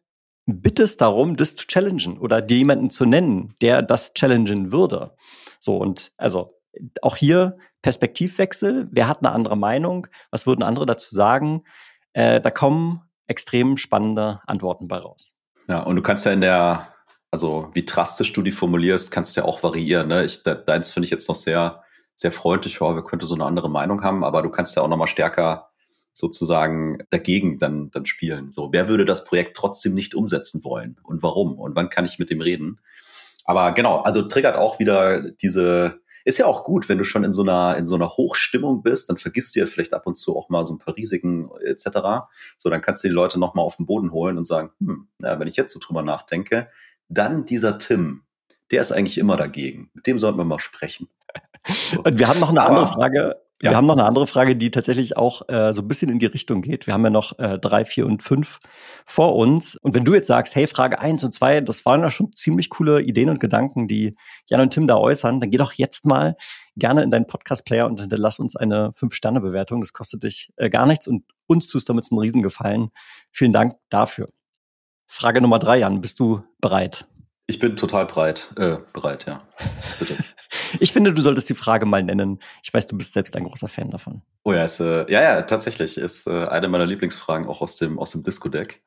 [0.45, 5.15] bittest darum, das zu challengen oder dir jemanden zu nennen, der das challengen würde.
[5.60, 6.60] So und also
[7.01, 8.88] auch hier Perspektivwechsel.
[8.91, 10.08] Wer hat eine andere Meinung?
[10.30, 11.63] Was würden andere dazu sagen?
[12.13, 15.34] Äh, da kommen extrem spannende Antworten bei raus.
[15.69, 16.88] Ja, und du kannst ja in der,
[17.32, 20.10] also wie drastisch du die formulierst, kannst ja auch variieren.
[20.10, 20.25] Ne?
[20.25, 21.84] Ich, deins finde ich jetzt noch sehr,
[22.15, 22.82] sehr freundlich.
[22.82, 25.70] Oh, wir könnten so eine andere Meinung haben, aber du kannst ja auch nochmal stärker
[26.13, 28.52] sozusagen dagegen dann, dann spielen.
[28.52, 32.19] So, wer würde das Projekt trotzdem nicht umsetzen wollen und warum und wann kann ich
[32.19, 32.80] mit dem reden?
[33.45, 37.34] Aber genau, also triggert auch wieder diese, ist ja auch gut, wenn du schon in
[37.34, 40.38] so einer, in so einer Hochstimmung bist, dann vergisst du ja vielleicht ab und zu
[40.38, 41.86] auch mal so ein paar Risiken etc.
[42.58, 45.39] So, dann kannst du die Leute nochmal auf den Boden holen und sagen, hm, ja,
[45.39, 46.69] wenn ich jetzt so drüber nachdenke,
[47.10, 48.24] dann dieser Tim,
[48.69, 49.89] der ist eigentlich immer dagegen.
[49.93, 51.10] Mit dem sollten wir mal sprechen.
[51.63, 52.02] So.
[52.02, 53.39] Und wir haben noch eine andere Frage.
[53.62, 53.71] Ja.
[53.71, 56.26] Wir haben noch eine andere Frage, die tatsächlich auch äh, so ein bisschen in die
[56.26, 56.88] Richtung geht.
[56.88, 58.60] Wir haben ja noch äh, drei, vier und fünf
[59.06, 59.76] vor uns.
[59.76, 62.69] Und wenn du jetzt sagst, hey, Frage eins und zwei, das waren ja schon ziemlich
[62.69, 64.15] coole Ideen und Gedanken, die
[64.50, 66.36] Jan und Tim da äußern, dann geh doch jetzt mal
[66.76, 69.82] gerne in deinen Podcast-Player und hinterlass uns eine Fünf-Sterne-Bewertung.
[69.82, 72.89] Das kostet dich äh, gar nichts und uns tust damit einen Riesengefallen.
[73.32, 74.28] Vielen Dank dafür.
[75.08, 77.04] Frage Nummer drei, Jan, bist du bereit?
[77.51, 79.45] Ich bin total breit, äh, bereit, ja.
[79.99, 80.15] Bitte.
[80.79, 82.39] ich finde, du solltest die Frage mal nennen.
[82.63, 84.21] Ich weiß, du bist selbst ein großer Fan davon.
[84.43, 85.97] Oh ja, ist, äh, ja, ja, tatsächlich.
[85.97, 88.81] Ist äh, eine meiner Lieblingsfragen auch aus dem, aus dem Disco-Deck.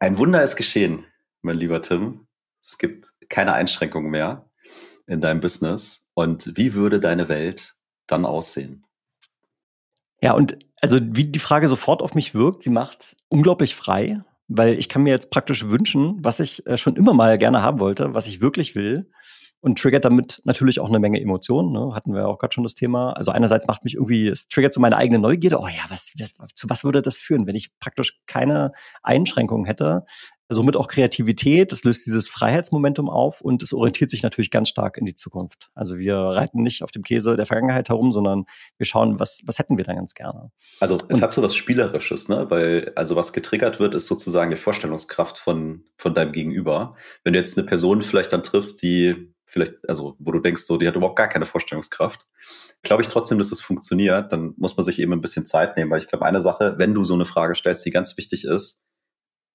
[0.00, 1.06] Ein Wunder ist geschehen,
[1.42, 2.26] mein lieber Tim.
[2.60, 4.50] Es gibt keine Einschränkungen mehr
[5.06, 6.08] in deinem Business.
[6.14, 7.76] Und wie würde deine Welt
[8.08, 8.84] dann aussehen?
[10.20, 14.78] Ja, und also wie die Frage sofort auf mich wirkt, sie macht unglaublich frei weil
[14.78, 18.14] ich kann mir jetzt praktisch wünschen, was ich äh, schon immer mal gerne haben wollte,
[18.14, 19.08] was ich wirklich will
[19.60, 21.72] und triggert damit natürlich auch eine Menge Emotionen.
[21.72, 21.94] Ne?
[21.94, 23.12] Hatten wir auch gerade schon das Thema.
[23.12, 25.60] Also einerseits macht mich irgendwie, es triggert so meine eigene Neugierde.
[25.60, 26.12] Oh ja, was,
[26.54, 30.04] zu was würde das führen, wenn ich praktisch keine Einschränkungen hätte?
[30.50, 34.98] Somit auch Kreativität, es löst dieses Freiheitsmomentum auf und es orientiert sich natürlich ganz stark
[34.98, 35.70] in die Zukunft.
[35.74, 39.58] Also wir reiten nicht auf dem Käse der Vergangenheit herum, sondern wir schauen, was, was
[39.58, 40.50] hätten wir dann ganz gerne.
[40.80, 42.46] Also es und, hat so was Spielerisches, ne?
[42.50, 46.96] Weil, also was getriggert wird, ist sozusagen die Vorstellungskraft von, von deinem Gegenüber.
[47.22, 50.78] Wenn du jetzt eine Person vielleicht dann triffst, die vielleicht, also wo du denkst, so,
[50.78, 52.26] die hat überhaupt gar keine Vorstellungskraft,
[52.82, 55.90] glaube ich trotzdem, dass es funktioniert, dann muss man sich eben ein bisschen Zeit nehmen,
[55.90, 58.84] weil ich glaube, eine Sache, wenn du so eine Frage stellst, die ganz wichtig ist,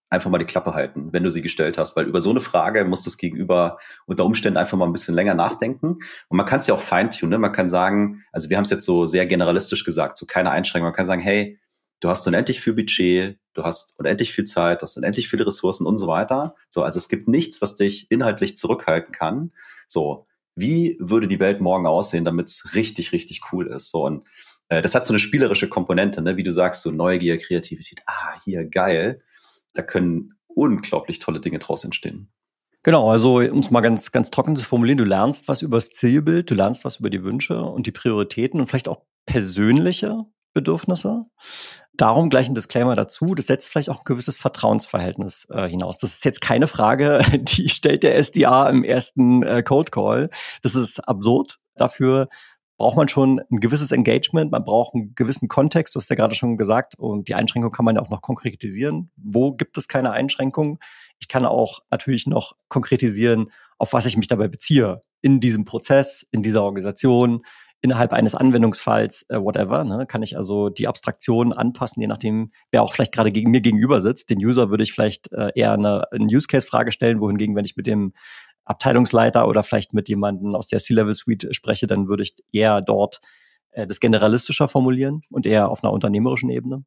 [0.09, 2.85] einfach mal die Klappe halten, wenn du sie gestellt hast, weil über so eine Frage
[2.85, 5.97] muss das Gegenüber unter Umständen einfach mal ein bisschen länger nachdenken.
[6.27, 7.31] Und man kann es ja auch feintunen.
[7.31, 7.37] Ne?
[7.39, 10.87] Man kann sagen, also wir haben es jetzt so sehr generalistisch gesagt, so keine Einschränkung.
[10.87, 11.59] Man kann sagen, hey,
[12.01, 15.87] du hast unendlich viel Budget, du hast unendlich viel Zeit, du hast unendlich viele Ressourcen
[15.87, 16.55] und so weiter.
[16.69, 19.51] So, also es gibt nichts, was dich inhaltlich zurückhalten kann.
[19.87, 23.89] So, wie würde die Welt morgen aussehen, damit es richtig, richtig cool ist?
[23.89, 24.23] So, und
[24.69, 26.37] äh, das hat so eine spielerische Komponente, ne?
[26.37, 29.21] wie du sagst, so Neugier, Kreativität, ah, hier, geil
[29.75, 32.31] da können unglaublich tolle Dinge draus entstehen.
[32.83, 35.89] Genau, also um es mal ganz, ganz trocken zu formulieren, du lernst was über das
[35.89, 41.25] Zielbild, du lernst was über die Wünsche und die Prioritäten und vielleicht auch persönliche Bedürfnisse.
[41.93, 43.35] Darum gleich ein Disclaimer dazu.
[43.35, 45.97] Das setzt vielleicht auch ein gewisses Vertrauensverhältnis äh, hinaus.
[45.97, 50.29] Das ist jetzt keine Frage, die stellt der SDA im ersten äh, Code Call.
[50.61, 51.57] Das ist absurd.
[51.75, 52.29] Dafür
[52.77, 56.35] braucht man schon ein gewisses Engagement, man braucht einen gewissen Kontext, du hast ja gerade
[56.35, 59.11] schon gesagt, und die Einschränkung kann man ja auch noch konkretisieren.
[59.15, 60.79] Wo gibt es keine Einschränkung?
[61.19, 65.01] Ich kann auch natürlich noch konkretisieren, auf was ich mich dabei beziehe.
[65.21, 67.41] In diesem Prozess, in dieser Organisation,
[67.81, 72.83] innerhalb eines Anwendungsfalls, äh, whatever, ne, kann ich also die Abstraktion anpassen, je nachdem, wer
[72.83, 74.29] auch vielleicht gerade gegen mir gegenüber sitzt.
[74.29, 77.87] Den User würde ich vielleicht äh, eher eine, eine Use-Case-Frage stellen, wohingegen, wenn ich mit
[77.87, 78.13] dem
[78.65, 83.21] Abteilungsleiter oder vielleicht mit jemandem aus der C-Level-Suite spreche, dann würde ich eher dort
[83.71, 86.83] äh, das generalistischer formulieren und eher auf einer unternehmerischen Ebene.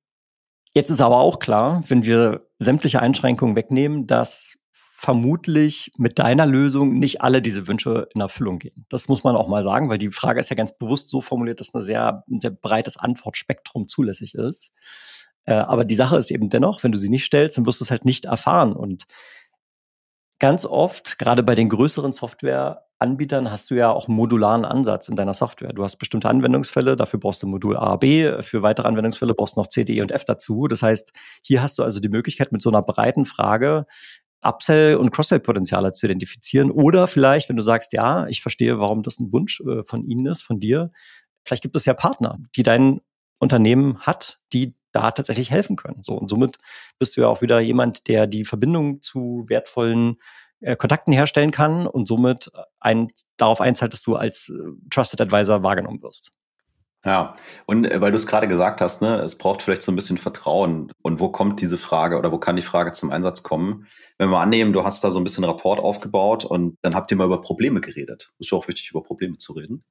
[0.74, 4.58] Jetzt ist aber auch klar, wenn wir sämtliche Einschränkungen wegnehmen, dass
[5.00, 8.84] vermutlich mit deiner Lösung nicht alle diese Wünsche in Erfüllung gehen.
[8.88, 11.60] Das muss man auch mal sagen, weil die Frage ist ja ganz bewusst so formuliert,
[11.60, 14.72] dass ein sehr, sehr breites Antwortspektrum zulässig ist.
[15.44, 17.84] Äh, aber die Sache ist eben dennoch, wenn du sie nicht stellst, dann wirst du
[17.84, 18.72] es halt nicht erfahren.
[18.72, 19.04] Und
[20.38, 25.16] ganz oft, gerade bei den größeren Softwareanbietern, hast du ja auch einen modularen Ansatz in
[25.16, 25.72] deiner Software.
[25.72, 29.60] Du hast bestimmte Anwendungsfälle, dafür brauchst du Modul A, B, für weitere Anwendungsfälle brauchst du
[29.60, 30.66] noch C, D, E und F dazu.
[30.68, 33.86] Das heißt, hier hast du also die Möglichkeit, mit so einer breiten Frage
[34.40, 36.70] Upsell- und Cross-Sell-Potenziale zu identifizieren.
[36.70, 40.26] Oder vielleicht, wenn du sagst, ja, ich verstehe, warum das ein Wunsch äh, von Ihnen
[40.26, 40.92] ist, von dir,
[41.44, 43.00] vielleicht gibt es ja Partner, die dein
[43.40, 46.02] Unternehmen hat, die da tatsächlich helfen können.
[46.02, 46.56] So und somit
[46.98, 50.16] bist du ja auch wieder jemand, der die Verbindung zu wertvollen
[50.60, 54.54] äh, Kontakten herstellen kann und somit ein, darauf einzahlt, dass du als äh,
[54.90, 56.32] Trusted Advisor wahrgenommen wirst.
[57.04, 59.96] Ja, und äh, weil du es gerade gesagt hast, ne, es braucht vielleicht so ein
[59.96, 60.90] bisschen Vertrauen.
[61.00, 63.86] Und wo kommt diese Frage oder wo kann die Frage zum Einsatz kommen?
[64.18, 67.16] Wenn wir annehmen, du hast da so ein bisschen Rapport aufgebaut und dann habt ihr
[67.16, 68.32] mal über Probleme geredet.
[68.40, 69.84] Ist ja auch wichtig, über Probleme zu reden.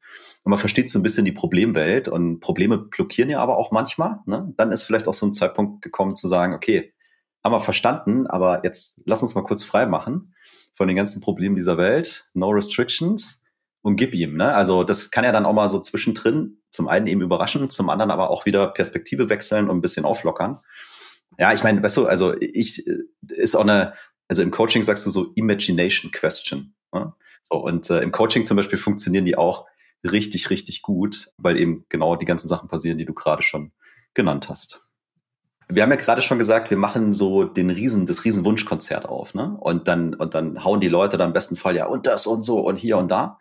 [0.44, 4.20] Und man versteht so ein bisschen die Problemwelt und Probleme blockieren ja aber auch manchmal.
[4.26, 4.54] Ne?
[4.58, 6.94] Dann ist vielleicht auch so ein Zeitpunkt gekommen zu sagen, okay,
[7.42, 10.34] haben wir verstanden, aber jetzt lass uns mal kurz frei machen
[10.76, 12.30] von den ganzen Problemen dieser Welt.
[12.34, 13.42] No restrictions
[13.88, 14.36] und gib ihm.
[14.36, 14.54] Ne?
[14.54, 18.12] Also das kann ja dann auch mal so zwischendrin zum einen eben überraschen, zum anderen
[18.12, 20.58] aber auch wieder Perspektive wechseln und ein bisschen auflockern.
[21.40, 22.98] Ja, ich meine, weißt du, also ich äh,
[23.30, 23.94] ist auch eine,
[24.28, 26.76] also im Coaching sagst du so Imagination Question.
[26.92, 27.14] Ne?
[27.44, 29.68] So, und äh, im Coaching zum Beispiel funktionieren die auch
[30.04, 33.72] richtig, richtig gut, weil eben genau die ganzen Sachen passieren, die du gerade schon
[34.14, 34.86] genannt hast.
[35.70, 39.58] Wir haben ja gerade schon gesagt, wir machen so den Riesen, das Riesenwunschkonzert auf, ne?
[39.60, 42.44] Und dann, und dann hauen die Leute dann im besten Fall ja und das und
[42.44, 43.38] so und hier und da.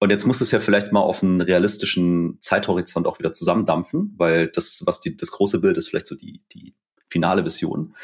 [0.00, 4.48] Und jetzt muss es ja vielleicht mal auf einen realistischen Zeithorizont auch wieder zusammendampfen, weil
[4.48, 6.74] das, was die, das große Bild ist, vielleicht so die, die
[7.12, 7.94] finale Vision.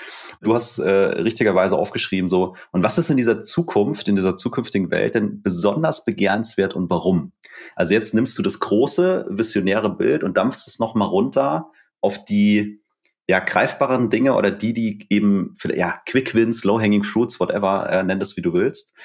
[0.40, 4.92] Du hast äh, richtigerweise aufgeschrieben, so, und was ist in dieser Zukunft, in dieser zukünftigen
[4.92, 7.32] Welt denn besonders begehrenswert und warum?
[7.74, 12.80] Also jetzt nimmst du das große, visionäre Bild und dampfst es nochmal runter auf die
[13.28, 18.18] ja, greifbaren Dinge oder die, die eben, ja, Quick Wins, Low-Hanging Fruits, whatever, äh, nenn
[18.18, 18.96] das, wie du willst.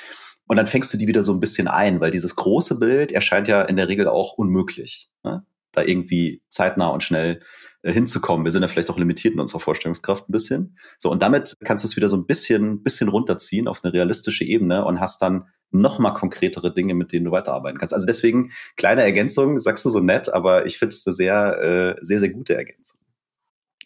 [0.47, 3.47] Und dann fängst du die wieder so ein bisschen ein, weil dieses große Bild erscheint
[3.47, 5.45] ja in der Regel auch unmöglich, ne?
[5.73, 7.41] da irgendwie zeitnah und schnell
[7.81, 8.45] äh, hinzukommen.
[8.45, 10.77] Wir sind ja vielleicht auch limitiert in unserer Vorstellungskraft ein bisschen.
[10.99, 14.45] So, und damit kannst du es wieder so ein bisschen, bisschen runterziehen auf eine realistische
[14.45, 17.93] Ebene und hast dann noch mal konkretere Dinge, mit denen du weiterarbeiten kannst.
[17.93, 22.05] Also deswegen kleine Ergänzung, sagst du so nett, aber ich finde es eine sehr, äh,
[22.05, 22.99] sehr, sehr gute Ergänzung.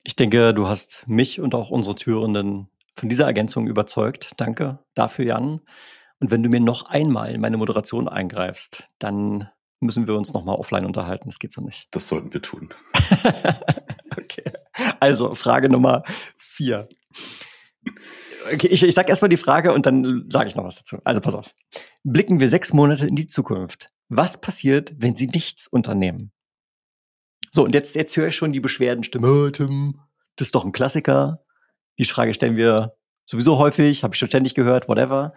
[0.07, 4.31] Ich denke, du hast mich und auch unsere Türenden von dieser Ergänzung überzeugt.
[4.37, 5.59] Danke dafür, Jan.
[6.21, 9.49] Und wenn du mir noch einmal in meine Moderation eingreifst, dann
[9.81, 11.27] müssen wir uns nochmal offline unterhalten.
[11.27, 11.89] Das geht so nicht.
[11.91, 12.73] Das sollten wir tun.
[14.17, 14.49] okay.
[15.01, 16.03] Also, Frage Nummer
[16.37, 16.87] vier.
[18.45, 20.99] Okay, ich, ich sage erstmal die Frage und dann sage ich noch was dazu.
[21.03, 21.53] Also, pass auf.
[22.03, 23.89] Blicken wir sechs Monate in die Zukunft.
[24.07, 26.31] Was passiert, wenn Sie nichts unternehmen?
[27.57, 29.27] So, und jetzt, jetzt höre ich schon die Beschwerdenstimme.
[29.27, 29.99] Oh, Tim,
[30.35, 31.43] das ist doch ein Klassiker.
[31.97, 32.93] Die Frage stellen wir
[33.25, 35.33] sowieso häufig, habe ich schon ständig gehört, whatever.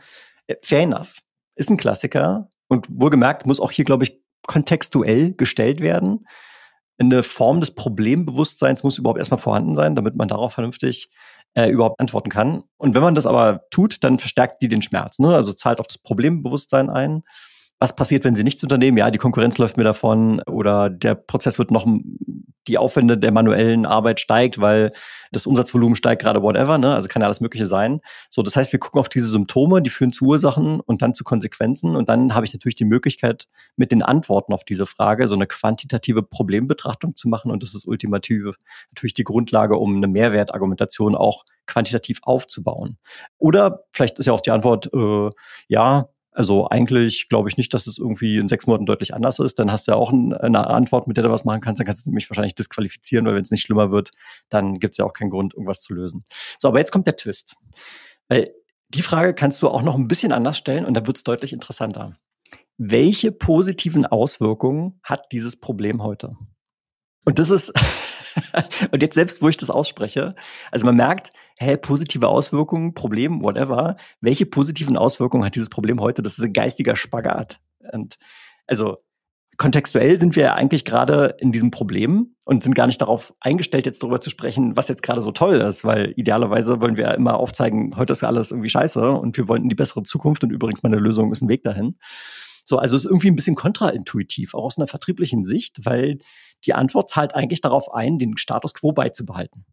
[0.46, 1.20] Äh, fair enough.
[1.54, 2.50] Ist ein Klassiker.
[2.68, 6.26] Und wohlgemerkt muss auch hier, glaube ich, kontextuell gestellt werden.
[6.98, 11.08] Eine Form des Problembewusstseins muss überhaupt erstmal vorhanden sein, damit man darauf vernünftig
[11.54, 12.64] äh, überhaupt antworten kann.
[12.76, 15.20] Und wenn man das aber tut, dann verstärkt die den Schmerz.
[15.20, 15.34] Ne?
[15.34, 17.22] Also zahlt auf das Problembewusstsein ein
[17.80, 18.98] was passiert, wenn sie nichts unternehmen?
[18.98, 21.86] Ja, die Konkurrenz läuft mir davon oder der Prozess wird noch,
[22.68, 24.90] die Aufwände der manuellen Arbeit steigt, weil
[25.32, 26.94] das Umsatzvolumen steigt gerade, whatever, ne?
[26.94, 28.02] Also kann ja alles Mögliche sein.
[28.28, 31.24] So, das heißt, wir gucken auf diese Symptome, die führen zu Ursachen und dann zu
[31.24, 35.34] Konsequenzen und dann habe ich natürlich die Möglichkeit, mit den Antworten auf diese Frage so
[35.34, 38.56] eine quantitative Problembetrachtung zu machen und das ist ultimativ
[38.90, 42.98] natürlich die Grundlage, um eine Mehrwertargumentation auch quantitativ aufzubauen.
[43.38, 45.30] Oder vielleicht ist ja auch die Antwort, äh,
[45.68, 49.58] ja, also eigentlich glaube ich nicht, dass es irgendwie in sechs Monaten deutlich anders ist.
[49.58, 51.80] Dann hast du ja auch eine Antwort, mit der du was machen kannst.
[51.80, 54.10] Dann kannst du mich wahrscheinlich disqualifizieren, weil wenn es nicht schlimmer wird,
[54.48, 56.24] dann gibt es ja auch keinen Grund, irgendwas zu lösen.
[56.58, 57.56] So, aber jetzt kommt der Twist.
[58.28, 58.52] Weil
[58.88, 61.52] die Frage kannst du auch noch ein bisschen anders stellen und da wird es deutlich
[61.52, 62.16] interessanter.
[62.78, 66.30] Welche positiven Auswirkungen hat dieses Problem heute?
[67.24, 67.72] Und das ist,
[68.90, 70.34] und jetzt selbst, wo ich das ausspreche,
[70.70, 73.96] also man merkt, hä, positive Auswirkungen, Problem, whatever.
[74.20, 76.22] Welche positiven Auswirkungen hat dieses Problem heute?
[76.22, 77.60] Das ist ein geistiger Spagat.
[77.92, 78.18] Und
[78.66, 78.96] also
[79.58, 83.84] kontextuell sind wir ja eigentlich gerade in diesem Problem und sind gar nicht darauf eingestellt,
[83.84, 87.10] jetzt darüber zu sprechen, was jetzt gerade so toll ist, weil idealerweise wollen wir ja
[87.10, 90.50] immer aufzeigen, heute ist alles irgendwie scheiße und wir wollen in die bessere Zukunft und
[90.50, 91.98] übrigens meine Lösung ist ein Weg dahin.
[92.64, 96.20] So, also ist irgendwie ein bisschen kontraintuitiv, auch aus einer vertrieblichen Sicht, weil
[96.64, 99.66] die Antwort zahlt eigentlich darauf ein, den Status quo beizubehalten.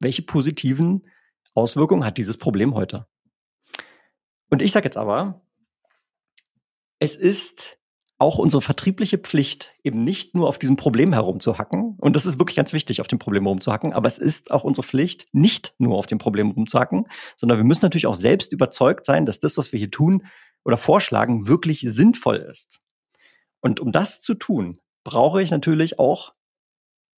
[0.00, 1.06] Welche positiven
[1.54, 3.06] Auswirkungen hat dieses Problem heute?
[4.48, 5.42] Und ich sage jetzt aber,
[6.98, 7.78] es ist
[8.20, 11.96] auch unsere vertriebliche Pflicht, eben nicht nur auf diesem Problem herumzuhacken.
[11.98, 13.94] Und das ist wirklich ganz wichtig, auf dem Problem herumzuhacken.
[13.94, 17.84] Aber es ist auch unsere Pflicht, nicht nur auf dem Problem herumzuhacken, sondern wir müssen
[17.84, 20.26] natürlich auch selbst überzeugt sein, dass das, was wir hier tun
[20.64, 22.80] oder vorschlagen, wirklich sinnvoll ist.
[23.60, 26.34] Und um das zu tun, brauche ich natürlich auch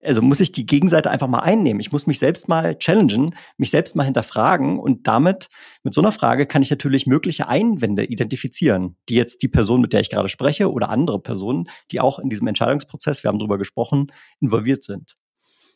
[0.02, 1.80] also muss ich die Gegenseite einfach mal einnehmen.
[1.80, 5.48] Ich muss mich selbst mal challengen, mich selbst mal hinterfragen und damit,
[5.84, 9.92] mit so einer Frage kann ich natürlich mögliche Einwände identifizieren, die jetzt die Person, mit
[9.92, 13.58] der ich gerade spreche oder andere Personen, die auch in diesem Entscheidungsprozess, wir haben darüber
[13.58, 15.16] gesprochen, involviert sind.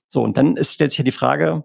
[0.08, 1.64] So, und dann ist, stellt sich ja die Frage,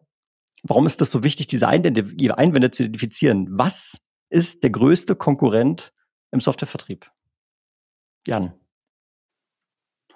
[0.63, 3.47] warum ist das so wichtig, diese Einwände zu identifizieren?
[3.49, 3.97] Was
[4.29, 5.93] ist der größte Konkurrent
[6.31, 7.11] im Softwarevertrieb?
[8.27, 8.53] Jan.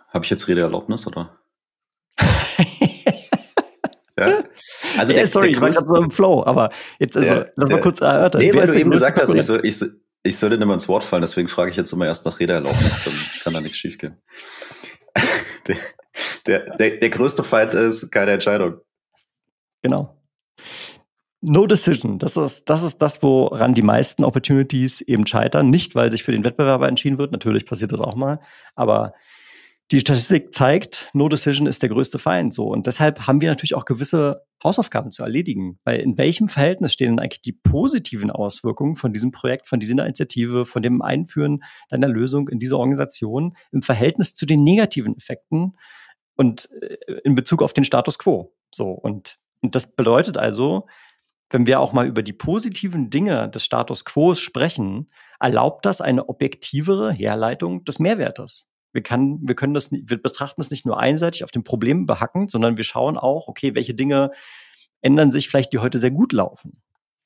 [0.10, 1.39] Habe ich jetzt Redeerlaubnis oder?
[4.17, 4.43] Ja?
[4.97, 7.69] Also der, sorry, der ich war gerade so im Flow, aber jetzt also, der, lass
[7.69, 8.41] mal kurz erörtern.
[8.41, 9.84] Nee, weil du eben gesagt hast, ich, so, ich,
[10.23, 13.04] ich sollte nicht mal ins Wort fallen, deswegen frage ich jetzt immer erst nach Redeerlaubnis,
[13.04, 14.21] dann kann da nichts schiefgehen.
[15.67, 15.78] der,
[16.47, 18.80] der, der, der größte Feind ist keine Entscheidung.
[19.82, 20.17] Genau.
[21.41, 25.69] No Decision, das ist, das ist das, woran die meisten Opportunities eben scheitern.
[25.69, 28.39] Nicht, weil sich für den Wettbewerber entschieden wird, natürlich passiert das auch mal,
[28.73, 29.13] aber
[29.91, 32.67] die Statistik zeigt, No Decision ist der größte Feind so.
[32.67, 35.80] Und deshalb haben wir natürlich auch gewisse Hausaufgaben zu erledigen.
[35.84, 39.91] Weil in welchem Verhältnis stehen denn eigentlich die positiven Auswirkungen von diesem Projekt, von dieser
[39.91, 45.78] Initiative, von dem Einführen deiner Lösung in diese Organisation im Verhältnis zu den negativen Effekten
[46.36, 48.56] und äh, in Bezug auf den Status quo?
[48.74, 48.89] So.
[48.89, 50.88] Und, und das bedeutet also,
[51.52, 56.28] wenn wir auch mal über die positiven Dinge des Status quo sprechen, erlaubt das eine
[56.28, 61.43] objektivere Herleitung des Mehrwertes wir, kann, wir können das, wir betrachten es nicht nur einseitig
[61.43, 64.31] auf dem Problem behacken, sondern wir schauen auch, okay, welche Dinge
[65.01, 66.71] ändern sich vielleicht, die heute sehr gut laufen.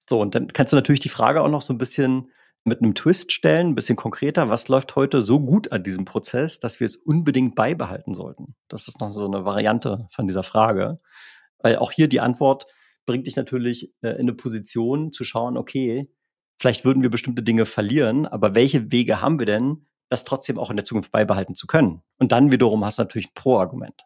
[0.10, 2.32] So, und dann kannst du natürlich die Frage auch noch so ein bisschen
[2.66, 6.60] mit einem Twist stellen, ein bisschen konkreter, was läuft heute so gut an diesem Prozess,
[6.60, 8.56] dass wir es unbedingt beibehalten sollten?
[8.68, 11.00] Das ist noch so eine Variante von dieser Frage.
[11.60, 12.66] Weil auch hier die Antwort
[13.06, 16.10] bringt dich natürlich äh, in eine Position zu schauen, okay,
[16.60, 20.70] vielleicht würden wir bestimmte Dinge verlieren, aber welche Wege haben wir denn, das trotzdem auch
[20.70, 22.02] in der Zukunft beibehalten zu können.
[22.18, 24.04] Und dann wiederum hast du natürlich ein Pro-Argument.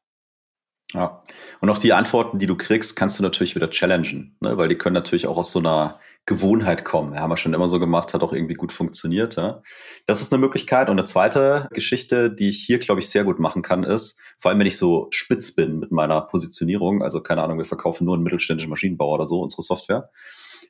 [0.94, 1.24] Ja,
[1.60, 4.58] und auch die Antworten, die du kriegst, kannst du natürlich wieder challengen, ne?
[4.58, 7.14] weil die können natürlich auch aus so einer Gewohnheit kommen.
[7.14, 9.36] Ja, haben wir schon immer so gemacht, hat auch irgendwie gut funktioniert.
[9.36, 9.64] Ja?
[10.06, 10.90] Das ist eine Möglichkeit.
[10.90, 14.52] Und eine zweite Geschichte, die ich hier, glaube ich, sehr gut machen kann, ist, vor
[14.52, 18.14] allem wenn ich so spitz bin mit meiner Positionierung, also keine Ahnung, wir verkaufen nur
[18.14, 20.12] einen mittelständischen Maschinenbauer oder so, unsere Software,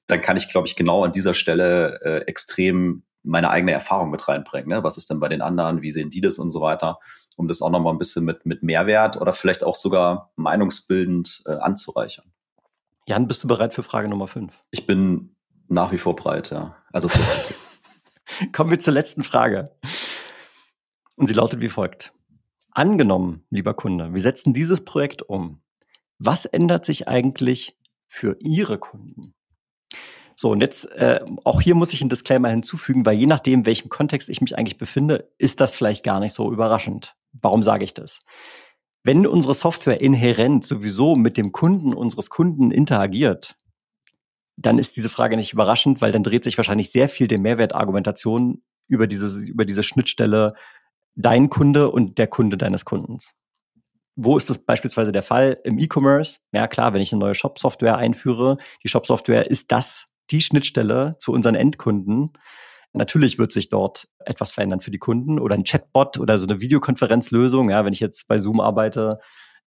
[0.08, 4.28] dann kann ich, glaube ich, genau an dieser Stelle äh, extrem meine eigene Erfahrung mit
[4.28, 4.70] reinbringen.
[4.70, 4.84] Ne?
[4.84, 5.82] Was ist denn bei den anderen?
[5.82, 7.00] Wie sehen die das und so weiter?
[7.36, 11.54] Um das auch nochmal ein bisschen mit, mit Mehrwert oder vielleicht auch sogar meinungsbildend äh,
[11.54, 12.26] anzureichern.
[13.08, 14.54] Jan, bist du bereit für Frage Nummer 5?
[14.72, 15.36] Ich bin
[15.68, 16.76] nach wie vor breit, ja.
[16.92, 17.10] Also
[18.52, 19.76] Kommen wir zur letzten Frage.
[21.16, 22.14] Und sie lautet wie folgt.
[22.72, 25.62] Angenommen, lieber Kunde, wir setzen dieses Projekt um.
[26.18, 29.36] Was ändert sich eigentlich für Ihre Kunden?
[30.44, 33.88] So, und jetzt, äh, auch hier muss ich einen Disclaimer hinzufügen, weil je nachdem, welchem
[33.88, 37.16] Kontext ich mich eigentlich befinde, ist das vielleicht gar nicht so überraschend.
[37.32, 38.20] Warum sage ich das?
[39.06, 43.56] Wenn unsere Software inhärent sowieso mit dem Kunden unseres Kunden interagiert,
[44.58, 48.64] dann ist diese Frage nicht überraschend, weil dann dreht sich wahrscheinlich sehr viel der Mehrwertargumentation
[48.90, 50.56] über diese, über diese Schnittstelle
[51.16, 53.34] dein Kunde und der Kunde deines Kundens.
[54.18, 55.58] Wo ist das beispielsweise der Fall?
[55.64, 56.40] Im E-Commerce?
[56.52, 61.32] Ja, klar, wenn ich eine neue Shop-Software einführe, die Shop-Software ist das die Schnittstelle zu
[61.32, 62.32] unseren Endkunden.
[62.94, 66.62] Natürlich wird sich dort etwas verändern für die Kunden oder ein Chatbot oder so eine
[66.62, 67.70] Videokonferenzlösung.
[67.70, 69.20] Ja, wenn ich jetzt bei Zoom arbeite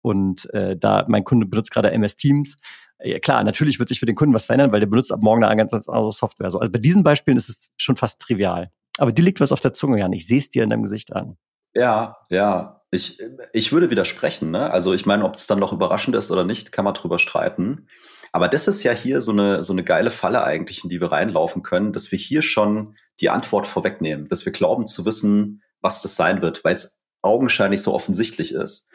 [0.01, 2.57] und äh, da mein Kunde benutzt gerade MS Teams,
[3.03, 5.43] ja, klar, natürlich wird sich für den Kunden was verändern, weil der benutzt ab morgen
[5.43, 6.45] eine ganz andere Software.
[6.45, 8.71] also bei diesen Beispielen ist es schon fast trivial.
[8.97, 10.13] Aber dir liegt was auf der Zunge, Jan.
[10.13, 11.37] Ich sehe es dir in deinem Gesicht an.
[11.73, 12.82] Ja, ja.
[12.93, 13.19] Ich,
[13.53, 14.51] ich würde widersprechen.
[14.51, 14.71] Ne?
[14.71, 17.87] Also ich meine, ob es dann noch überraschend ist oder nicht, kann man drüber streiten.
[18.31, 21.11] Aber das ist ja hier so eine, so eine geile Falle eigentlich, in die wir
[21.11, 26.01] reinlaufen können, dass wir hier schon die Antwort vorwegnehmen, dass wir glauben zu wissen, was
[26.01, 28.87] das sein wird, weil es augenscheinlich so offensichtlich ist.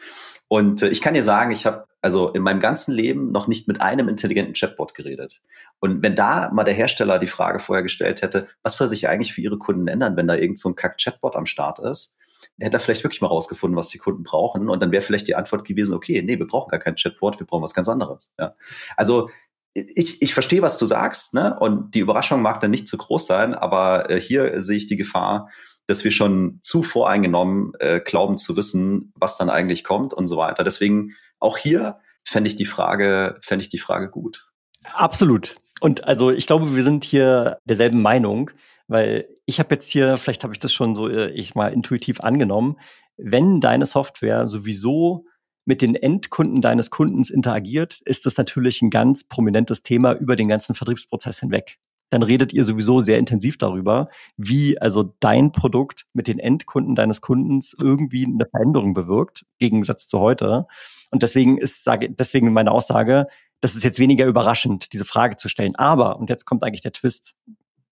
[0.47, 3.67] Und äh, ich kann dir sagen, ich habe also in meinem ganzen Leben noch nicht
[3.67, 5.41] mit einem intelligenten Chatbot geredet.
[5.79, 9.33] Und wenn da mal der Hersteller die Frage vorher gestellt hätte, was soll sich eigentlich
[9.33, 12.15] für ihre Kunden ändern, wenn da irgend so ein Kack-Chatbot am Start ist,
[12.59, 14.69] hätte er vielleicht wirklich mal rausgefunden, was die Kunden brauchen.
[14.69, 17.47] Und dann wäre vielleicht die Antwort gewesen, okay, nee, wir brauchen gar kein Chatbot, wir
[17.47, 18.33] brauchen was ganz anderes.
[18.39, 18.55] Ja.
[18.97, 19.29] Also
[19.73, 21.57] ich, ich verstehe, was du sagst, ne?
[21.59, 24.97] Und die Überraschung mag dann nicht zu groß sein, aber äh, hier sehe ich die
[24.97, 25.49] Gefahr,
[25.85, 30.37] dass wir schon zu voreingenommen äh, glauben zu wissen, was dann eigentlich kommt und so
[30.37, 30.63] weiter.
[30.63, 34.51] Deswegen auch hier fände ich die Frage, fände ich die Frage gut.
[34.93, 35.55] Absolut.
[35.81, 38.51] Und also ich glaube, wir sind hier derselben Meinung
[38.89, 42.19] Weil ich habe jetzt hier, vielleicht habe ich das schon so, äh, ich mal intuitiv
[42.21, 42.77] angenommen,
[43.17, 45.25] wenn deine Software sowieso
[45.65, 50.47] mit den Endkunden deines Kundens interagiert, ist das natürlich ein ganz prominentes Thema über den
[50.47, 51.77] ganzen Vertriebsprozess hinweg.
[52.09, 57.21] Dann redet ihr sowieso sehr intensiv darüber, wie also dein Produkt mit den Endkunden deines
[57.21, 60.65] Kundens irgendwie eine Veränderung bewirkt, im Gegensatz zu heute.
[61.11, 63.27] Und deswegen ist, sage, deswegen meine Aussage,
[63.61, 65.75] das ist jetzt weniger überraschend, diese Frage zu stellen.
[65.75, 67.35] Aber, und jetzt kommt eigentlich der Twist.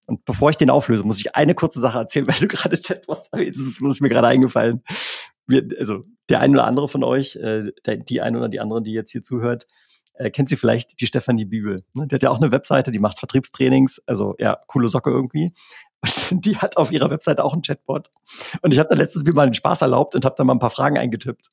[0.08, 3.28] Und bevor ich den auflöse, muss ich eine kurze Sache erzählen, weil du gerade Chatbots
[3.32, 3.60] erwähnst.
[3.60, 4.82] Das ist mir gerade eingefallen.
[5.46, 8.94] Wir, also der ein oder andere von euch, äh, die eine oder die andere, die
[8.94, 9.68] jetzt hier zuhört,
[10.16, 11.84] äh, kennt sie vielleicht die Stefanie Bibel.
[11.94, 12.08] Ne?
[12.08, 14.02] Die hat ja auch eine Webseite, die macht Vertriebstrainings.
[14.08, 15.52] Also ja, coole Socke irgendwie.
[16.32, 18.10] Und die hat auf ihrer Webseite auch einen Chatbot.
[18.62, 20.60] Und ich habe da letztens mir mal den Spaß erlaubt und habe da mal ein
[20.60, 21.50] paar Fragen eingetippt.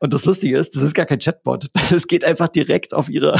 [0.00, 1.70] Und das Lustige ist, das ist gar kein Chatbot.
[1.90, 3.38] Es geht einfach direkt auf ihre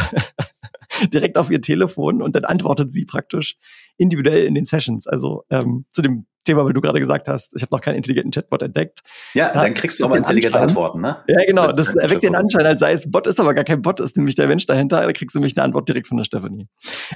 [1.12, 3.56] direkt auf ihr Telefon und dann antwortet sie praktisch
[3.96, 5.06] individuell in den Sessions.
[5.06, 8.30] Also ähm, zu dem Thema, weil du gerade gesagt hast, ich habe noch keinen intelligenten
[8.30, 9.00] Chatbot entdeckt.
[9.34, 10.68] Ja, da dann kriegst du auch mal intelligente Anschein.
[10.70, 11.22] Antworten, ne?
[11.28, 11.72] Ja, genau.
[11.72, 14.34] Das erweckt den Anschein, als sei es Bot, ist aber gar kein Bot, ist nämlich
[14.34, 15.02] der Mensch dahinter.
[15.02, 16.68] Da kriegst du mich eine Antwort direkt von der Stephanie.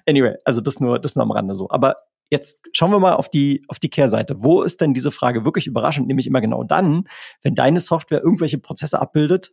[0.07, 1.71] Anyway, also das nur, das nur am Rande so.
[1.71, 1.97] Aber
[2.31, 4.37] jetzt schauen wir mal auf die, auf die Kehrseite.
[4.39, 6.09] Wo ist denn diese Frage wirklich überraschend?
[6.09, 7.05] Nämlich immer genau dann,
[7.43, 9.51] wenn deine Software irgendwelche Prozesse abbildet,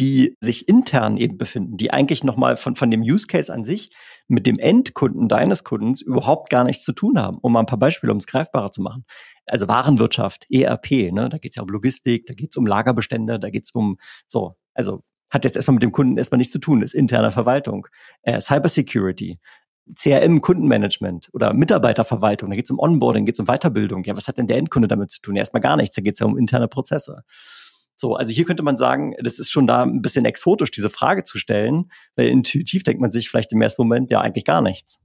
[0.00, 3.90] die sich intern eben befinden, die eigentlich nochmal von, von dem Use Case an sich
[4.28, 7.38] mit dem Endkunden deines Kundens überhaupt gar nichts zu tun haben.
[7.38, 9.04] Um mal ein paar Beispiele, um es greifbarer zu machen.
[9.46, 13.40] Also Warenwirtschaft, ERP, ne, da geht es ja um Logistik, da geht es um Lagerbestände,
[13.40, 13.96] da geht es um
[14.26, 17.86] so, also hat jetzt erstmal mit dem Kunden erstmal nichts zu tun, ist interne Verwaltung.
[18.22, 19.36] Äh, Cybersecurity,
[19.94, 24.04] CRM, Kundenmanagement oder Mitarbeiterverwaltung, da geht es um Onboarding, geht es um Weiterbildung.
[24.04, 25.36] Ja, was hat denn der Endkunde damit zu tun?
[25.36, 27.22] Erstmal gar nichts, da geht es ja um interne Prozesse.
[28.00, 31.24] So, also hier könnte man sagen, das ist schon da ein bisschen exotisch, diese Frage
[31.24, 35.00] zu stellen, weil intuitiv denkt man sich vielleicht im ersten Moment, ja, eigentlich gar nichts.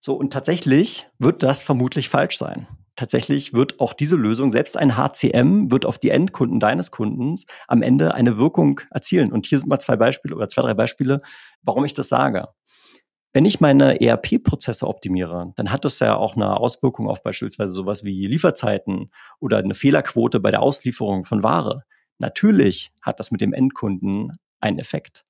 [0.00, 2.68] So, und tatsächlich wird das vermutlich falsch sein.
[2.96, 7.80] Tatsächlich wird auch diese Lösung, selbst ein HCM, wird auf die Endkunden deines Kundens am
[7.80, 9.32] Ende eine Wirkung erzielen.
[9.32, 11.20] Und hier sind mal zwei Beispiele oder zwei, drei Beispiele,
[11.62, 12.48] warum ich das sage.
[13.32, 18.04] Wenn ich meine ERP-Prozesse optimiere, dann hat das ja auch eine Auswirkung auf beispielsweise sowas
[18.04, 21.84] wie Lieferzeiten oder eine Fehlerquote bei der Auslieferung von Ware.
[22.18, 25.24] Natürlich hat das mit dem Endkunden einen Effekt.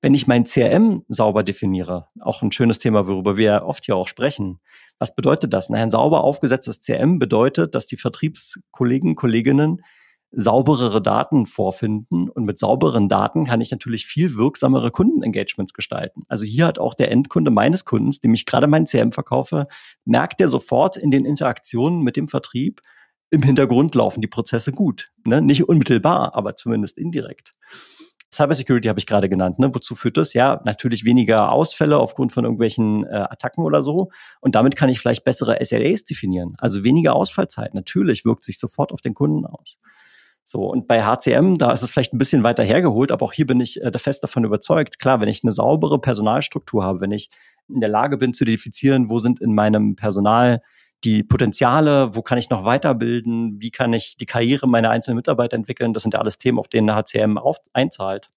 [0.00, 4.06] Wenn ich mein CRM sauber definiere, auch ein schönes Thema, worüber wir oft hier auch
[4.06, 4.60] sprechen,
[4.98, 5.70] was bedeutet das?
[5.70, 9.82] ein sauber aufgesetztes CRM bedeutet, dass die Vertriebskollegen, Kolleginnen
[10.30, 16.22] sauberere Daten vorfinden und mit sauberen Daten kann ich natürlich viel wirksamere Kundenengagements gestalten.
[16.28, 19.68] Also hier hat auch der Endkunde meines Kundens, dem ich gerade mein CRM verkaufe,
[20.04, 22.82] merkt er sofort in den Interaktionen mit dem Vertrieb,
[23.30, 25.10] im Hintergrund laufen die Prozesse gut.
[25.26, 25.42] Ne?
[25.42, 27.52] Nicht unmittelbar, aber zumindest indirekt.
[28.32, 29.58] Cybersecurity habe ich gerade genannt.
[29.58, 29.74] Ne?
[29.74, 30.34] Wozu führt das?
[30.34, 34.10] Ja, natürlich weniger Ausfälle aufgrund von irgendwelchen äh, Attacken oder so.
[34.40, 36.54] Und damit kann ich vielleicht bessere SLAs definieren.
[36.58, 37.74] Also weniger Ausfallzeit.
[37.74, 39.78] Natürlich wirkt sich sofort auf den Kunden aus.
[40.44, 43.46] So, und bei HCM, da ist es vielleicht ein bisschen weiter hergeholt, aber auch hier
[43.46, 44.98] bin ich äh, fest davon überzeugt.
[44.98, 47.30] Klar, wenn ich eine saubere Personalstruktur habe, wenn ich
[47.68, 50.62] in der Lage bin zu identifizieren, wo sind in meinem Personal
[51.04, 55.56] die Potenziale, wo kann ich noch weiterbilden, wie kann ich die Karriere meiner einzelnen Mitarbeiter
[55.56, 58.30] entwickeln, das sind ja alles Themen, auf denen HCM auf, einzahlt.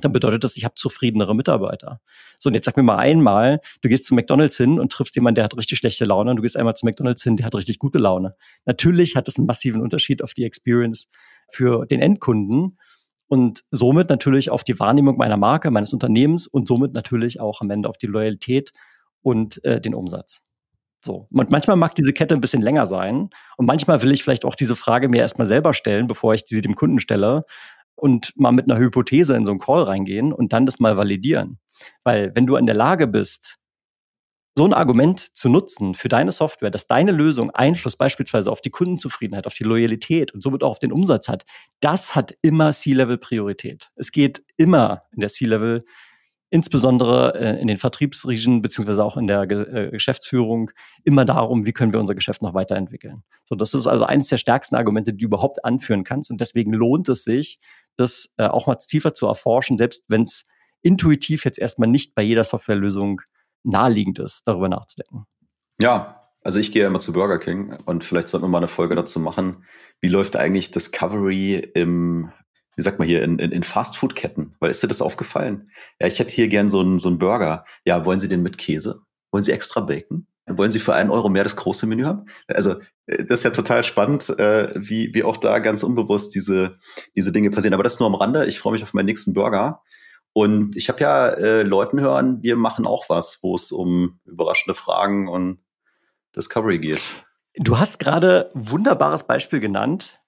[0.00, 2.00] Dann bedeutet das, ich habe zufriedenere Mitarbeiter.
[2.38, 5.36] So, und jetzt sag mir mal einmal, du gehst zu McDonalds hin und triffst jemanden,
[5.36, 7.78] der hat richtig schlechte Laune, und du gehst einmal zu McDonalds hin, der hat richtig
[7.78, 8.34] gute Laune.
[8.64, 11.08] Natürlich hat das einen massiven Unterschied auf die Experience
[11.48, 12.78] für den Endkunden
[13.26, 17.70] und somit natürlich auf die Wahrnehmung meiner Marke, meines Unternehmens und somit natürlich auch am
[17.70, 18.72] Ende auf die Loyalität
[19.22, 20.40] und äh, den Umsatz.
[21.00, 21.28] So.
[21.30, 23.30] Und manchmal mag diese Kette ein bisschen länger sein.
[23.56, 26.60] Und manchmal will ich vielleicht auch diese Frage mir erstmal selber stellen, bevor ich sie
[26.60, 27.44] dem Kunden stelle
[27.94, 31.58] und mal mit einer Hypothese in so einen Call reingehen und dann das mal validieren.
[32.04, 33.56] Weil wenn du in der Lage bist,
[34.56, 38.70] so ein Argument zu nutzen für deine Software, dass deine Lösung Einfluss beispielsweise auf die
[38.70, 41.44] Kundenzufriedenheit, auf die Loyalität und somit auch auf den Umsatz hat,
[41.78, 43.90] das hat immer C-Level-Priorität.
[43.94, 45.78] Es geht immer in der C-Level
[46.50, 50.70] insbesondere äh, in den Vertriebsregionen beziehungsweise auch in der äh, Geschäftsführung
[51.04, 53.22] immer darum, wie können wir unser Geschäft noch weiterentwickeln.
[53.44, 56.30] So, das ist also eines der stärksten Argumente, die du überhaupt anführen kannst.
[56.30, 57.60] Und deswegen lohnt es sich,
[57.96, 60.44] das äh, auch mal tiefer zu erforschen, selbst wenn es
[60.82, 63.20] intuitiv jetzt erstmal nicht bei jeder Softwarelösung
[63.64, 65.24] naheliegend ist, darüber nachzudenken.
[65.80, 68.94] Ja, also ich gehe immer zu Burger King und vielleicht sollten wir mal eine Folge
[68.94, 69.64] dazu machen.
[70.00, 72.32] Wie läuft eigentlich Discovery im
[72.78, 74.54] wie sagt man hier, in, in, in Fastfood-Ketten.
[74.60, 75.68] Weil ist dir das aufgefallen?
[76.00, 77.64] Ja, ich hätte hier gern so einen, so einen Burger.
[77.84, 79.02] Ja, wollen Sie den mit Käse?
[79.32, 80.28] Wollen Sie extra Bacon?
[80.46, 82.26] Wollen Sie für einen Euro mehr das große Menü haben?
[82.46, 82.76] Also,
[83.06, 86.78] äh, das ist ja total spannend, äh, wie, wie auch da ganz unbewusst diese,
[87.16, 87.74] diese Dinge passieren.
[87.74, 88.46] Aber das ist nur am Rande.
[88.46, 89.82] Ich freue mich auf meinen nächsten Burger.
[90.32, 94.76] Und ich habe ja äh, Leuten hören, wir machen auch was, wo es um überraschende
[94.76, 95.58] Fragen und
[96.36, 97.02] Discovery geht.
[97.56, 100.20] Du hast gerade wunderbares Beispiel genannt.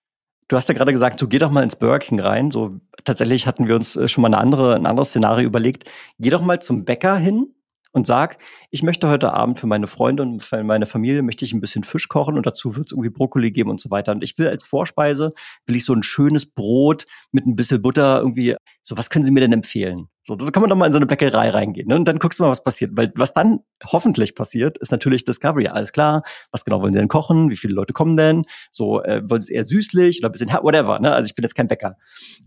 [0.50, 2.50] Du hast ja gerade gesagt, so geh doch mal ins Burger King rein.
[2.50, 5.88] So tatsächlich hatten wir uns äh, schon mal eine andere, ein anderes Szenario überlegt.
[6.18, 7.54] Geh doch mal zum Bäcker hin
[7.92, 8.38] und sag,
[8.70, 11.82] ich möchte heute Abend für meine Freunde und für meine Familie möchte ich ein bisschen
[11.82, 14.12] Fisch kochen und dazu wird es irgendwie Brokkoli geben und so weiter.
[14.12, 15.32] Und ich will als Vorspeise,
[15.66, 19.32] will ich so ein schönes Brot mit ein bisschen Butter irgendwie, so was können Sie
[19.32, 20.08] mir denn empfehlen?
[20.22, 21.88] So, so kann man doch mal in so eine Bäckerei reingehen.
[21.88, 21.96] Ne?
[21.96, 22.92] Und dann guckst du mal, was passiert.
[22.94, 25.66] Weil was dann hoffentlich passiert, ist natürlich Discovery.
[25.66, 26.22] Alles klar,
[26.52, 27.50] was genau wollen Sie denn kochen?
[27.50, 28.44] Wie viele Leute kommen denn?
[28.70, 31.00] So, äh, wollen Sie eher süßlich oder ein bisschen, whatever.
[31.00, 31.12] Ne?
[31.12, 31.96] Also ich bin jetzt kein Bäcker.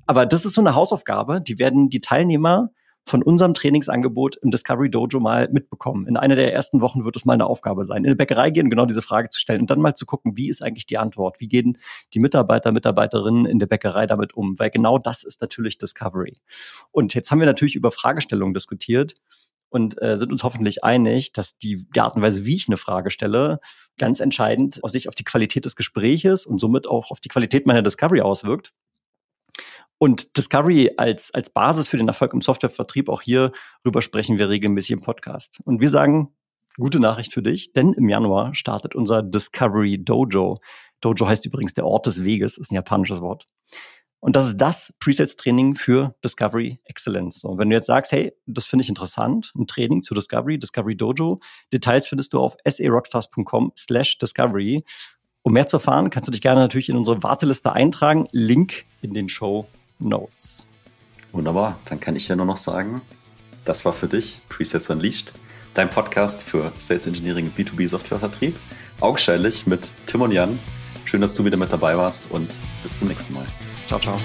[0.05, 2.69] Aber das ist so eine Hausaufgabe, die werden die Teilnehmer
[3.05, 6.07] von unserem Trainingsangebot im Discovery Dojo mal mitbekommen.
[6.07, 8.69] In einer der ersten Wochen wird es mal eine Aufgabe sein, in eine Bäckerei gehen,
[8.69, 11.39] genau diese Frage zu stellen und dann mal zu gucken, wie ist eigentlich die Antwort?
[11.39, 11.77] Wie gehen
[12.13, 14.57] die Mitarbeiter, Mitarbeiterinnen in der Bäckerei damit um?
[14.57, 16.37] Weil genau das ist natürlich Discovery.
[16.91, 19.15] Und jetzt haben wir natürlich über Fragestellungen diskutiert
[19.69, 22.77] und äh, sind uns hoffentlich einig, dass die, die Art und Weise, wie ich eine
[22.77, 23.59] Frage stelle,
[23.97, 27.81] ganz entscheidend sich auf die Qualität des Gespräches und somit auch auf die Qualität meiner
[27.81, 28.71] Discovery auswirkt.
[30.03, 33.53] Und Discovery als, als Basis für den Erfolg im Softwarevertrieb, auch hier
[33.85, 35.61] rüber sprechen wir regelmäßig im Podcast.
[35.63, 36.35] Und wir sagen,
[36.75, 40.59] gute Nachricht für dich, denn im Januar startet unser Discovery Dojo.
[40.99, 43.45] Dojo heißt übrigens der Ort des Weges, ist ein japanisches Wort.
[44.19, 47.45] Und das ist das Presets-Training für Discovery Excellence.
[47.45, 50.97] Und wenn du jetzt sagst, hey, das finde ich interessant, ein Training zu Discovery, Discovery
[50.97, 51.39] Dojo,
[51.71, 54.83] Details findest du auf sarockstars.com slash discovery.
[55.43, 58.27] Um mehr zu erfahren, kannst du dich gerne natürlich in unsere Warteliste eintragen.
[58.33, 59.65] Link in den Show
[59.99, 60.67] Notes.
[61.31, 63.01] Wunderbar, dann kann ich ja nur noch sagen,
[63.65, 65.33] das war für dich Presets Unleashed,
[65.73, 68.55] dein Podcast für Sales Engineering B2B Softwarevertrieb.
[68.99, 70.59] Augenscheinlich mit Tim und Jan.
[71.05, 73.45] Schön, dass du wieder mit dabei warst und bis zum nächsten Mal.
[73.87, 74.17] Ciao, ciao.